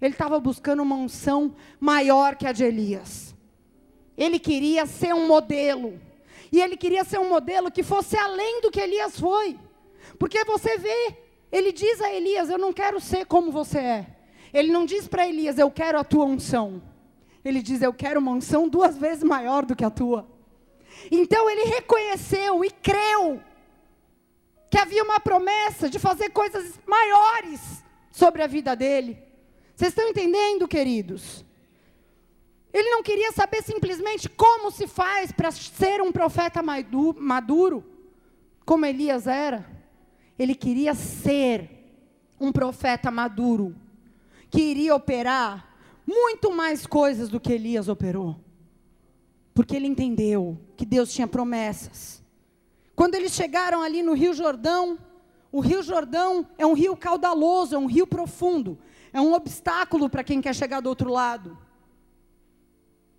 [0.00, 3.34] Ele estava buscando uma unção maior que a de Elias.
[4.16, 6.00] Ele queria ser um modelo.
[6.50, 9.58] E ele queria ser um modelo que fosse além do que Elias foi.
[10.18, 11.16] Porque você vê,
[11.52, 14.06] ele diz a Elias: Eu não quero ser como você é.
[14.52, 16.82] Ele não diz para Elias: Eu quero a tua unção.
[17.44, 20.28] Ele diz: Eu quero uma unção duas vezes maior do que a tua.
[21.10, 23.40] Então ele reconheceu e creu
[24.70, 29.22] que havia uma promessa de fazer coisas maiores sobre a vida dele.
[29.74, 31.44] Vocês estão entendendo, queridos?
[32.78, 37.84] Ele não queria saber simplesmente como se faz para ser um profeta maduro,
[38.64, 39.66] como Elias era.
[40.38, 41.68] Ele queria ser
[42.40, 43.74] um profeta maduro,
[44.50, 45.68] que iria operar
[46.06, 48.36] muito mais coisas do que Elias operou.
[49.52, 52.18] Porque ele entendeu que Deus tinha promessas
[52.98, 54.98] quando eles chegaram ali no Rio Jordão,
[55.52, 58.76] o Rio Jordão é um rio caudaloso, é um rio profundo,
[59.12, 61.56] é um obstáculo para quem quer chegar do outro lado.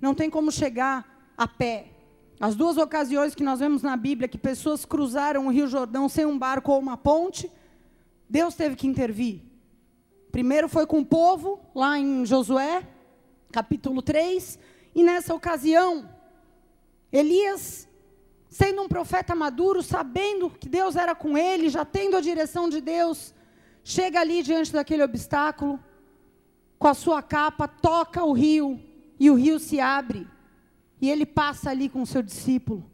[0.02, 1.92] Não tem como chegar a pé.
[2.40, 6.26] As duas ocasiões que nós vemos na Bíblia que pessoas cruzaram o Rio Jordão sem
[6.26, 7.52] um barco ou uma ponte,
[8.30, 9.42] Deus teve que intervir.
[10.32, 12.88] Primeiro foi com o povo, lá em Josué,
[13.52, 14.60] capítulo 3,
[14.96, 16.10] e nessa ocasião,
[17.12, 17.90] Elias
[18.50, 22.82] sendo um profeta maduro, sabendo que Deus era com ele, já tendo a direção de
[22.82, 23.34] Deus,
[23.84, 25.80] chega ali diante daquele obstáculo,
[26.78, 28.80] com a sua capa, toca o rio,
[29.20, 30.28] e o rio se abre,
[31.02, 32.90] e ele passa ali com o seu discípulo.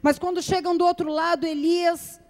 [0.00, 2.20] Mas quando chegam do outro lado, Elias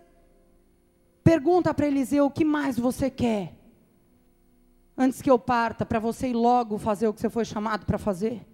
[1.22, 3.54] pergunta para Eliseu: O que mais você quer?
[4.96, 7.98] Antes que eu parta, para você ir logo fazer o que você foi chamado para
[7.98, 8.46] fazer?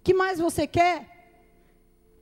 [0.00, 1.18] O que mais você quer?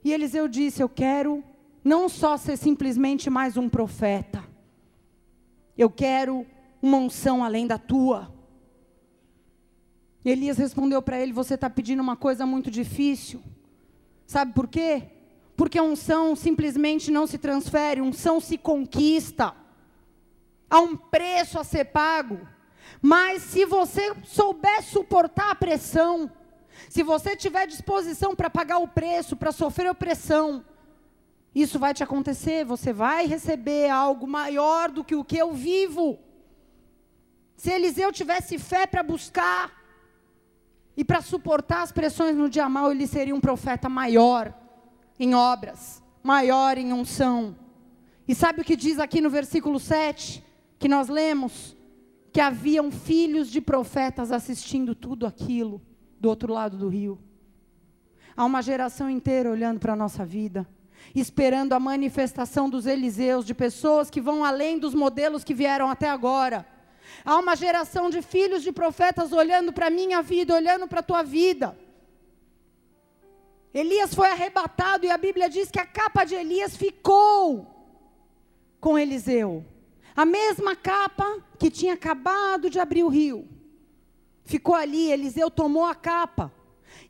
[0.03, 1.45] E Eliseu disse: Eu quero
[1.85, 4.45] não só ser simplesmente mais um profeta,
[5.77, 6.47] eu quero
[6.81, 8.35] uma unção além da tua.
[10.31, 13.43] Elias respondeu para ele: Você está pedindo uma coisa muito difícil.
[14.27, 15.05] Sabe por quê?
[15.57, 19.55] Porque unção simplesmente não se transfere, unção se conquista.
[20.69, 22.47] Há um preço a ser pago.
[23.01, 26.31] Mas se você souber suportar a pressão,
[26.89, 30.65] se você tiver disposição para pagar o preço, para sofrer opressão,
[31.55, 36.19] isso vai te acontecer, você vai receber algo maior do que o que eu vivo.
[37.57, 39.73] Se Eliseu tivesse fé para buscar
[40.97, 44.55] e para suportar as pressões no dia mal, ele seria um profeta maior
[45.19, 47.55] em obras, maior em unção.
[48.27, 50.43] E sabe o que diz aqui no versículo 7,
[50.79, 51.77] que nós lemos?
[52.33, 55.83] Que haviam filhos de profetas assistindo tudo aquilo
[56.19, 57.19] do outro lado do rio.
[58.37, 60.67] Há uma geração inteira olhando para a nossa vida,
[61.15, 66.09] esperando a manifestação dos Eliseus, de pessoas que vão além dos modelos que vieram até
[66.09, 66.67] agora.
[67.25, 71.03] Há uma geração de filhos de profetas olhando para a minha vida, olhando para a
[71.03, 71.77] tua vida
[73.79, 77.67] Elias foi arrebatado e a Bíblia diz que a capa de Elias ficou
[78.81, 79.67] com Eliseu.
[80.17, 83.47] A mesma capa que tinha acabado de abrir o rio.
[84.47, 86.51] Ficou ali, Eliseu tomou a capa.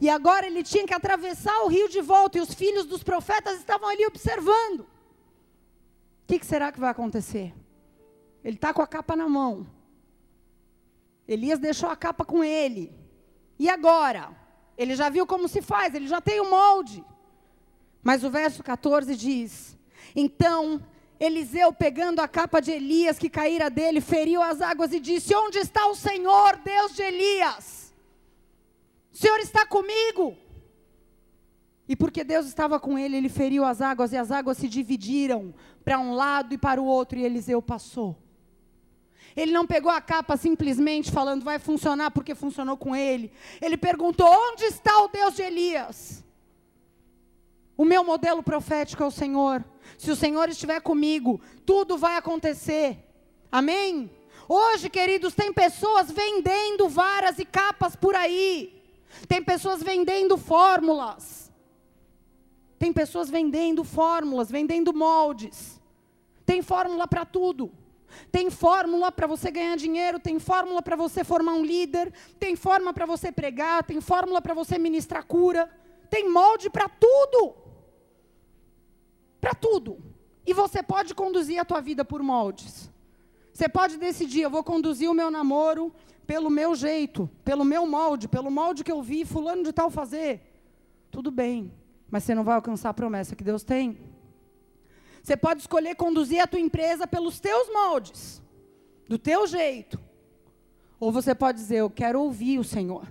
[0.00, 3.58] E agora ele tinha que atravessar o rio de volta e os filhos dos profetas
[3.58, 4.80] estavam ali observando.
[4.80, 4.86] O
[6.26, 7.54] que, que será que vai acontecer?
[8.42, 9.68] Ele está com a capa na mão.
[11.26, 12.92] Elias deixou a capa com ele.
[13.58, 14.30] E agora?
[14.76, 17.04] Ele já viu como se faz, ele já tem o molde.
[18.02, 19.76] Mas o verso 14 diz:
[20.14, 20.82] Então
[21.18, 25.58] Eliseu, pegando a capa de Elias que caíra dele, feriu as águas e disse: Onde
[25.58, 27.94] está o Senhor, Deus de Elias?
[29.12, 30.36] O Senhor está comigo.
[31.88, 35.54] E porque Deus estava com ele, ele feriu as águas e as águas se dividiram
[35.84, 38.16] para um lado e para o outro, e Eliseu passou.
[39.36, 43.30] Ele não pegou a capa simplesmente falando vai funcionar porque funcionou com ele.
[43.60, 46.24] Ele perguntou: onde está o Deus de Elias?
[47.76, 49.62] O meu modelo profético é o Senhor.
[49.98, 52.96] Se o Senhor estiver comigo, tudo vai acontecer.
[53.52, 54.10] Amém?
[54.48, 58.82] Hoje, queridos, tem pessoas vendendo varas e capas por aí.
[59.28, 61.52] Tem pessoas vendendo fórmulas.
[62.78, 65.80] Tem pessoas vendendo fórmulas, vendendo moldes.
[66.46, 67.70] Tem fórmula para tudo.
[68.30, 72.92] Tem fórmula para você ganhar dinheiro, tem fórmula para você formar um líder, tem fórmula
[72.92, 75.70] para você pregar, tem fórmula para você ministrar cura,
[76.08, 77.54] tem molde para tudo.
[79.40, 79.98] Para tudo.
[80.46, 82.90] E você pode conduzir a tua vida por moldes.
[83.52, 85.92] Você pode decidir, eu vou conduzir o meu namoro
[86.26, 90.42] pelo meu jeito, pelo meu molde, pelo molde que eu vi fulano de tal fazer.
[91.10, 91.72] Tudo bem,
[92.10, 93.98] mas você não vai alcançar a promessa que Deus tem.
[95.26, 98.40] Você pode escolher conduzir a tua empresa pelos teus moldes,
[99.08, 99.98] do teu jeito.
[101.00, 103.08] Ou você pode dizer, eu quero ouvir o Senhor.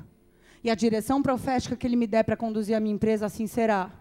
[0.63, 3.91] E a direção profética que Ele me der para conduzir a minha empresa, assim será.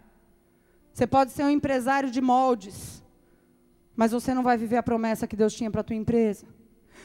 [0.93, 3.03] Você pode ser um empresário de moldes,
[3.97, 6.47] mas você não vai viver a promessa que Deus tinha para a tua empresa.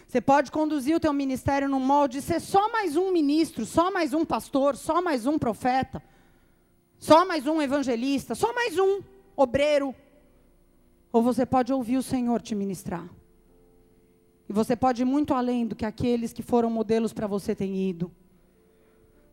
[0.08, 4.14] Você pode conduzir o teu ministério num molde ser só mais um ministro, só mais
[4.14, 6.04] um pastor, só mais um profeta,
[7.00, 9.02] só mais um evangelista, só mais um
[9.36, 9.96] obreiro,
[11.12, 13.08] ou você pode ouvir o Senhor te ministrar.
[14.48, 17.90] E você pode ir muito além do que aqueles que foram modelos para você têm
[17.90, 18.12] ido.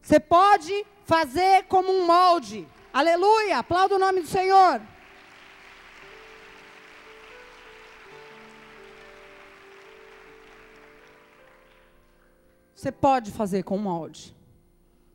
[0.03, 2.67] Você pode fazer como um molde.
[2.93, 3.59] Aleluia!
[3.59, 4.81] Aplauda o nome do Senhor.
[12.75, 14.37] Você pode fazer com molde.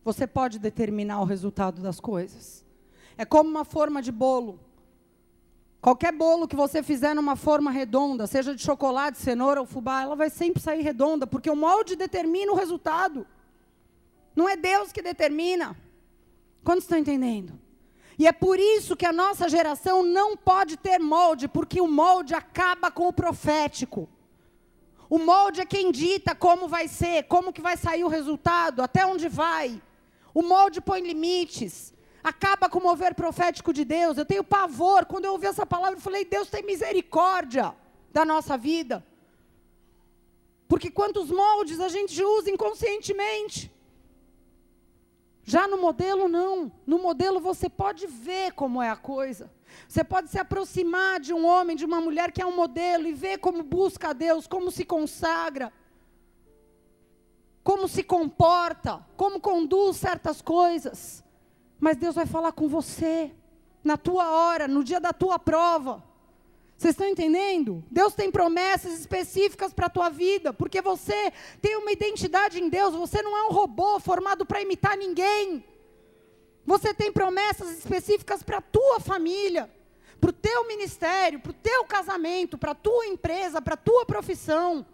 [0.03, 2.66] Você pode determinar o resultado das coisas.
[3.18, 4.59] É como uma forma de bolo.
[5.82, 10.15] Qualquer bolo que você fizer numa forma redonda, seja de chocolate, cenoura ou fubá, ela
[10.15, 13.25] vai sempre sair redonda, porque o molde determina o resultado.
[14.36, 15.75] Não é Deus que determina.
[16.63, 17.59] Quantos estão entendendo?
[18.19, 22.36] E é por isso que a nossa geração não pode ter molde, porque o molde
[22.36, 24.07] acaba com o profético.
[25.09, 29.03] O molde é quem dita como vai ser, como que vai sair o resultado, até
[29.03, 29.82] onde vai.
[30.32, 31.91] O molde põe limites
[32.24, 34.17] acaba com o mover profético de Deus.
[34.17, 35.05] Eu tenho pavor.
[35.05, 37.74] Quando eu ouvi essa palavra, eu falei: Deus tem misericórdia
[38.11, 39.05] da nossa vida.
[40.67, 43.72] Porque quantos moldes a gente usa inconscientemente.
[45.43, 46.72] Já no modelo, não.
[46.86, 49.51] No modelo, você pode ver como é a coisa.
[49.88, 53.13] Você pode se aproximar de um homem, de uma mulher que é um modelo e
[53.13, 55.74] ver como busca a Deus, como se consagra,
[57.63, 61.24] como se comporta, como conduz certas coisas.
[61.82, 63.32] Mas Deus vai falar com você,
[63.84, 66.03] na tua hora, no dia da tua prova.
[66.77, 67.84] Vocês estão entendendo?
[67.89, 72.93] Deus tem promessas específicas para a tua vida, porque você tem uma identidade em Deus,
[72.93, 75.65] você não é um robô formado para imitar ninguém.
[76.65, 79.67] Você tem promessas específicas para a tua família,
[80.19, 84.05] para o teu ministério, para o teu casamento, para a tua empresa, para a tua
[84.05, 84.86] profissão.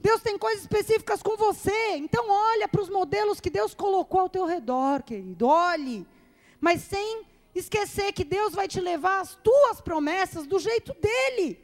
[0.00, 1.96] Deus tem coisas específicas com você.
[1.96, 5.46] Então olha para os modelos que Deus colocou ao teu redor, querido.
[5.46, 6.06] Olhe.
[6.60, 11.60] Mas sem esquecer que Deus vai te levar as tuas promessas do jeito dele.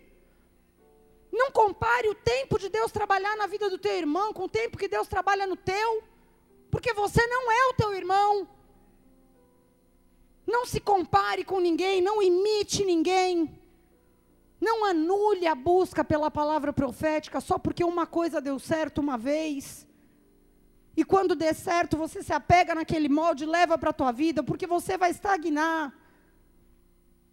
[1.33, 4.79] Não compare o tempo de Deus trabalhar na vida do teu irmão com o tempo
[4.79, 6.03] que Deus trabalha no teu.
[6.71, 8.49] Porque você não é o teu irmão.
[10.47, 13.61] Não se compare com ninguém, não imite ninguém.
[14.67, 19.87] Não anule a busca pela palavra profética só porque uma coisa deu certo uma vez.
[20.97, 24.67] E quando der certo, você se apega naquele molde, leva para a tua vida, porque
[24.67, 25.95] você vai estagnar.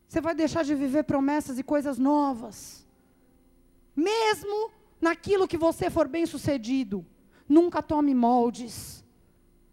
[0.07, 2.85] Você vai deixar de viver promessas e coisas novas.
[3.95, 4.69] Mesmo
[5.01, 7.03] naquilo que você for bem sucedido,
[7.49, 9.03] nunca tome moldes.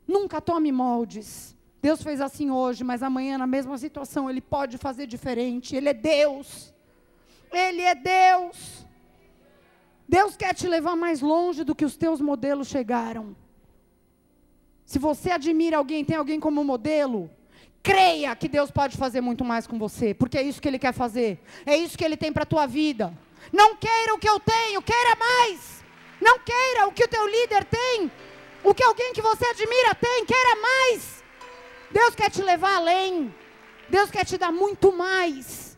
[0.09, 1.55] Nunca tome moldes.
[1.83, 5.77] Deus fez assim hoje, mas amanhã, na mesma situação, Ele pode fazer diferente.
[5.77, 6.73] Ele é Deus.
[7.53, 8.86] Ele é Deus.
[10.09, 13.36] Deus quer te levar mais longe do que os teus modelos chegaram.
[14.84, 17.30] Se você admira alguém, tem alguém como modelo,
[17.82, 20.92] creia que Deus pode fazer muito mais com você, porque é isso que Ele quer
[20.92, 21.40] fazer.
[21.64, 23.16] É isso que Ele tem para a tua vida.
[23.53, 25.84] Não queira o que eu tenho, queira mais.
[26.20, 28.11] Não queira o que o teu líder tem,
[28.62, 31.24] o que alguém que você admira tem, queira mais.
[31.90, 33.34] Deus quer te levar além.
[33.88, 35.70] Deus quer te dar muito mais.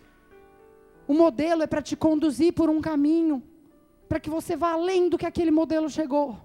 [1.12, 3.42] O modelo é para te conduzir por um caminho,
[4.08, 6.40] para que você vá além do que aquele modelo chegou.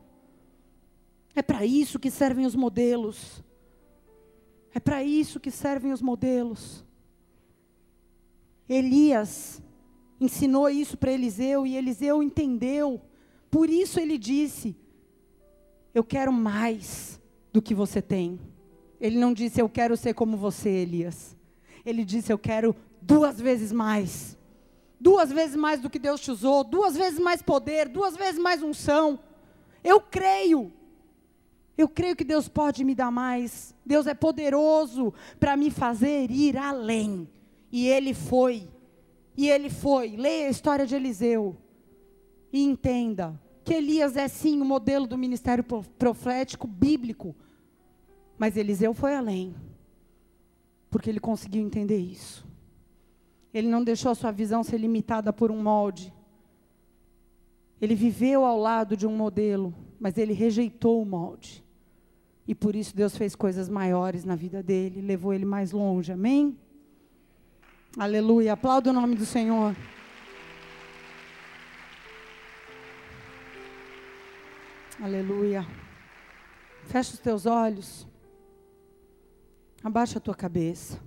[1.33, 3.41] É para isso que servem os modelos.
[4.73, 6.83] É para isso que servem os modelos.
[8.67, 9.63] Elias
[10.19, 12.99] ensinou isso para Eliseu e Eliseu entendeu.
[13.49, 14.75] Por isso ele disse:
[15.95, 17.21] Eu quero mais
[17.53, 18.37] do que você tem.
[18.99, 21.37] Ele não disse, Eu quero ser como você, Elias.
[21.85, 24.36] Ele disse, Eu quero duas vezes mais.
[24.99, 28.63] Duas vezes mais do que Deus te usou, duas vezes mais poder, duas vezes mais
[28.63, 29.19] unção.
[29.83, 30.71] Eu creio.
[31.77, 33.75] Eu creio que Deus pode me dar mais.
[33.85, 37.29] Deus é poderoso para me fazer ir além.
[37.71, 38.67] E ele foi.
[39.35, 40.15] E ele foi.
[40.15, 41.55] Leia a história de Eliseu.
[42.51, 47.35] E entenda que Elias é sim o modelo do ministério profético bíblico.
[48.37, 49.53] Mas Eliseu foi além.
[50.89, 52.46] Porque ele conseguiu entender isso.
[53.57, 56.13] Ele não deixou a sua visão ser limitada por um molde.
[57.81, 61.65] Ele viveu ao lado de um modelo, mas ele rejeitou o molde.
[62.47, 66.11] E por isso Deus fez coisas maiores na vida dele, levou ele mais longe.
[66.11, 66.55] Amém?
[67.97, 68.53] Aleluia.
[68.53, 69.75] Aplauda o nome do Senhor.
[75.01, 75.65] Aleluia.
[76.83, 78.07] Fecha os teus olhos.
[79.83, 81.06] Abaixa a tua cabeça.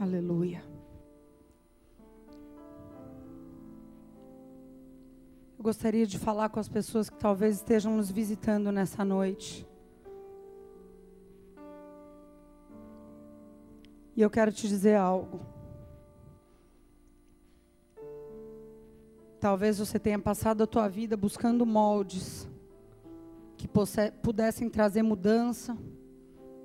[0.00, 0.64] Aleluia.
[5.58, 9.68] Eu gostaria de falar com as pessoas que talvez estejam nos visitando nessa noite.
[14.16, 15.38] E eu quero te dizer algo.
[19.38, 22.48] Talvez você tenha passado a tua vida buscando moldes
[23.58, 23.68] que
[24.22, 25.76] pudessem trazer mudança,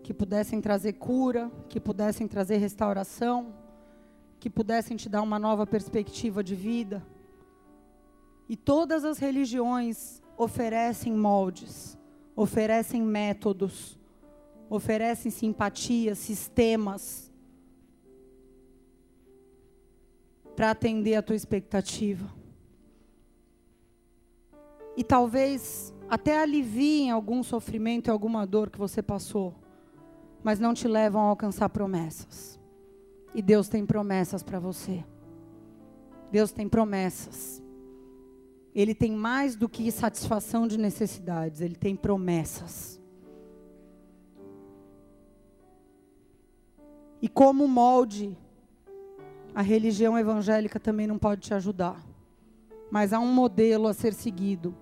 [0.06, 3.56] que pudessem trazer cura, que pudessem trazer restauração,
[4.40, 7.04] que pudessem te dar uma nova perspectiva de vida.
[8.48, 11.98] E todas as religiões oferecem moldes,
[12.36, 13.98] oferecem métodos,
[14.70, 17.32] oferecem simpatia, sistemas
[20.56, 22.32] para atender a tua expectativa.
[24.96, 29.65] E talvez até aliviem algum sofrimento e alguma dor que você passou,
[30.46, 32.60] mas não te levam a alcançar promessas.
[33.34, 35.04] E Deus tem promessas para você.
[36.32, 37.64] Deus tem promessas.
[38.76, 43.02] Ele tem mais do que satisfação de necessidades, ele tem promessas.
[47.20, 48.38] E como molde,
[49.56, 52.06] a religião evangélica também não pode te ajudar.
[52.92, 54.76] Mas há um modelo a ser seguido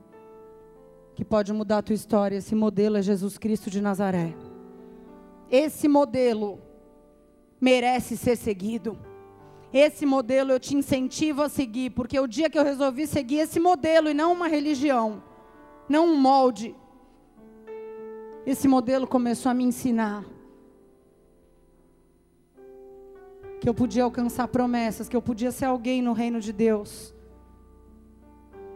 [1.15, 2.35] que pode mudar a tua história.
[2.35, 4.35] Esse modelo é Jesus Cristo de Nazaré.
[5.49, 6.59] Esse modelo
[7.59, 8.97] merece ser seguido.
[9.71, 13.59] Esse modelo eu te incentivo a seguir, porque o dia que eu resolvi seguir esse
[13.59, 15.23] modelo e não uma religião,
[15.89, 16.75] não um molde,
[18.45, 20.25] esse modelo começou a me ensinar
[23.61, 27.15] que eu podia alcançar promessas, que eu podia ser alguém no reino de Deus.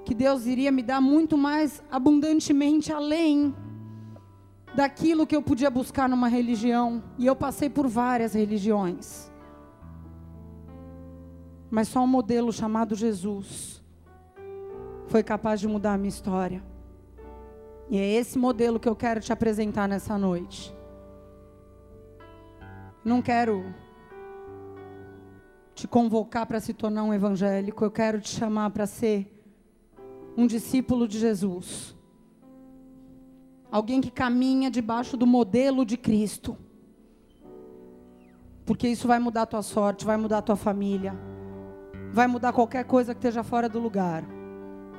[0.05, 3.53] Que Deus iria me dar muito mais abundantemente além
[4.77, 7.03] daquilo que eu podia buscar numa religião.
[7.17, 9.31] E eu passei por várias religiões.
[11.67, 13.83] Mas só um modelo chamado Jesus
[15.07, 16.63] foi capaz de mudar a minha história.
[17.89, 20.71] E é esse modelo que eu quero te apresentar nessa noite.
[23.03, 23.73] Não quero
[25.73, 29.43] te convocar para se tornar um evangélico, eu quero te chamar para ser
[30.37, 31.96] um discípulo de Jesus.
[33.71, 36.57] Alguém que caminha debaixo do modelo de Cristo.
[38.65, 41.17] Porque isso vai mudar a tua sorte, vai mudar a tua família,
[42.11, 44.23] vai mudar qualquer coisa que esteja fora do lugar.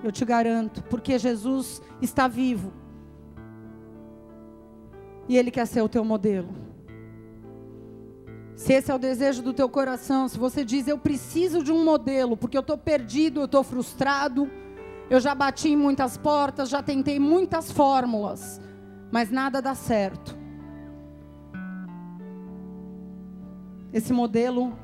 [0.03, 2.73] Eu te garanto, porque Jesus está vivo.
[5.29, 6.49] E Ele quer ser o teu modelo.
[8.57, 11.85] Se esse é o desejo do teu coração, se você diz, eu preciso de um
[11.85, 14.51] modelo, porque eu estou perdido, eu estou frustrado,
[15.11, 18.61] eu já bati em muitas portas, já tentei muitas fórmulas,
[19.11, 20.37] mas nada dá certo.
[23.93, 24.77] Esse modelo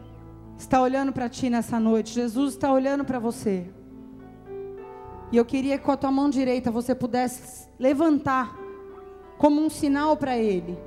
[0.57, 3.70] está olhando para ti nessa noite, Jesus está olhando para você.
[5.31, 8.57] E eu queria que com a tua mão direita você pudesse levantar
[9.37, 10.79] como um sinal para Ele,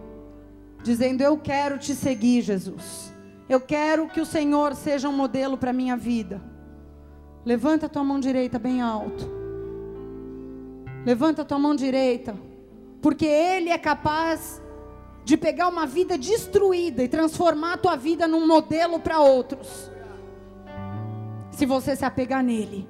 [0.83, 3.13] dizendo: Eu quero te seguir, Jesus.
[3.49, 6.41] Eu quero que o Senhor seja um modelo para minha vida.
[7.47, 9.25] Levanta a tua mão direita bem alto.
[11.05, 12.37] Levanta a tua mão direita,
[13.01, 14.61] porque Ele é capaz
[15.23, 19.89] de pegar uma vida destruída e transformar a tua vida num modelo para outros.
[21.51, 22.85] Se você se apegar nele.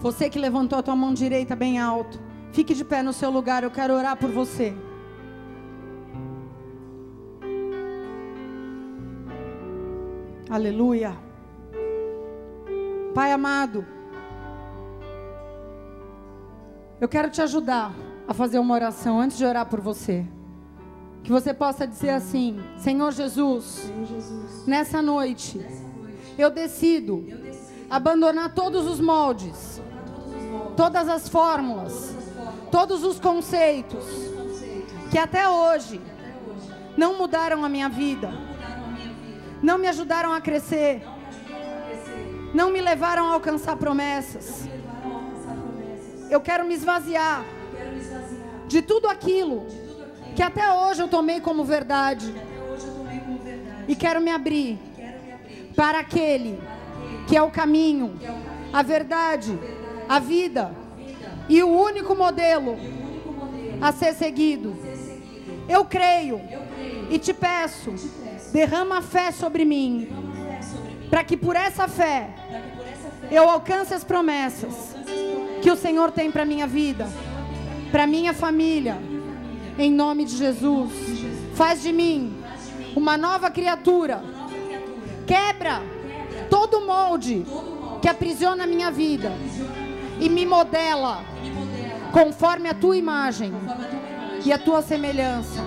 [0.00, 2.20] Você que levantou a tua mão direita bem alto,
[2.52, 4.76] fique de pé no seu lugar, eu quero orar por você.
[10.50, 11.25] Aleluia.
[13.16, 13.86] Pai amado,
[17.00, 17.94] eu quero te ajudar
[18.28, 20.26] a fazer uma oração antes de orar por você.
[21.24, 23.90] Que você possa dizer assim: Senhor Jesus,
[24.66, 25.64] nessa, noite,
[26.36, 27.24] eu decido,
[27.88, 29.80] abandonar todos os moldes
[30.76, 32.14] todas as fórmulas,
[32.70, 34.04] todos os conceitos
[35.10, 36.02] que até hoje
[36.98, 38.30] não mudaram a minha vida,
[39.62, 41.15] não me ajudaram a crescer, não
[42.70, 44.68] me levaram a alcançar promessas.
[46.30, 47.44] Eu quero me esvaziar
[48.66, 49.66] de tudo aquilo
[50.34, 52.34] que até hoje eu tomei como verdade.
[53.88, 54.78] e quero me abrir
[55.76, 56.60] para aquele
[57.28, 58.18] que é o caminho,
[58.72, 59.56] a verdade
[60.08, 60.74] a vida
[61.48, 62.76] e o único modelo
[63.80, 64.76] a ser seguido.
[65.68, 66.40] Eu creio
[67.10, 67.92] e te peço,
[68.52, 70.08] derrama fé sobre mim,
[71.10, 72.30] para que por essa fé
[73.30, 74.94] eu alcance as promessas
[75.62, 77.08] que o Senhor tem para minha vida,
[77.90, 78.98] para minha família.
[79.78, 80.92] Em nome de Jesus,
[81.54, 82.36] faz de mim
[82.94, 84.22] uma nova criatura.
[85.26, 85.82] Quebra
[86.48, 87.44] todo molde
[88.00, 89.32] que aprisiona a minha vida
[90.20, 91.24] e me modela
[92.12, 93.52] conforme a tua imagem
[94.44, 95.62] e a tua semelhança.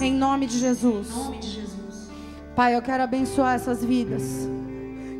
[0.00, 1.08] Em nome de Jesus.
[2.54, 4.22] Pai, eu quero abençoar essas vidas.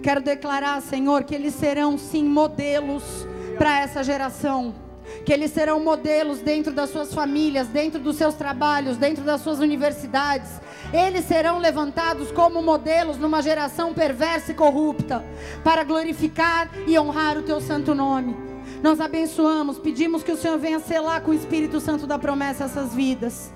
[0.03, 3.27] Quero declarar, Senhor, que eles serão sim modelos
[3.57, 4.75] para essa geração.
[5.25, 9.61] Que eles serão modelos dentro das suas famílias, dentro dos seus trabalhos, dentro das suas
[9.61, 10.61] universidades.
[10.93, 15.25] Eles serão levantados como modelos numa geração perversa e corrupta,
[15.65, 18.37] para glorificar e honrar o teu santo nome.
[18.83, 22.95] Nós abençoamos, pedimos que o Senhor venha selar com o Espírito Santo da promessa essas
[22.95, 23.53] vidas.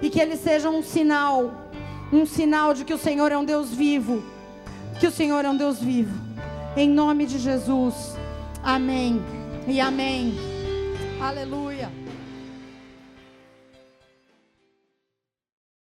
[0.00, 1.69] E que eles sejam um sinal,
[2.12, 4.22] um sinal de que o Senhor é um Deus vivo.
[4.98, 6.14] Que o Senhor é um Deus vivo.
[6.76, 8.16] Em nome de Jesus.
[8.62, 9.22] Amém
[9.66, 10.34] e amém.
[11.20, 11.90] Aleluia.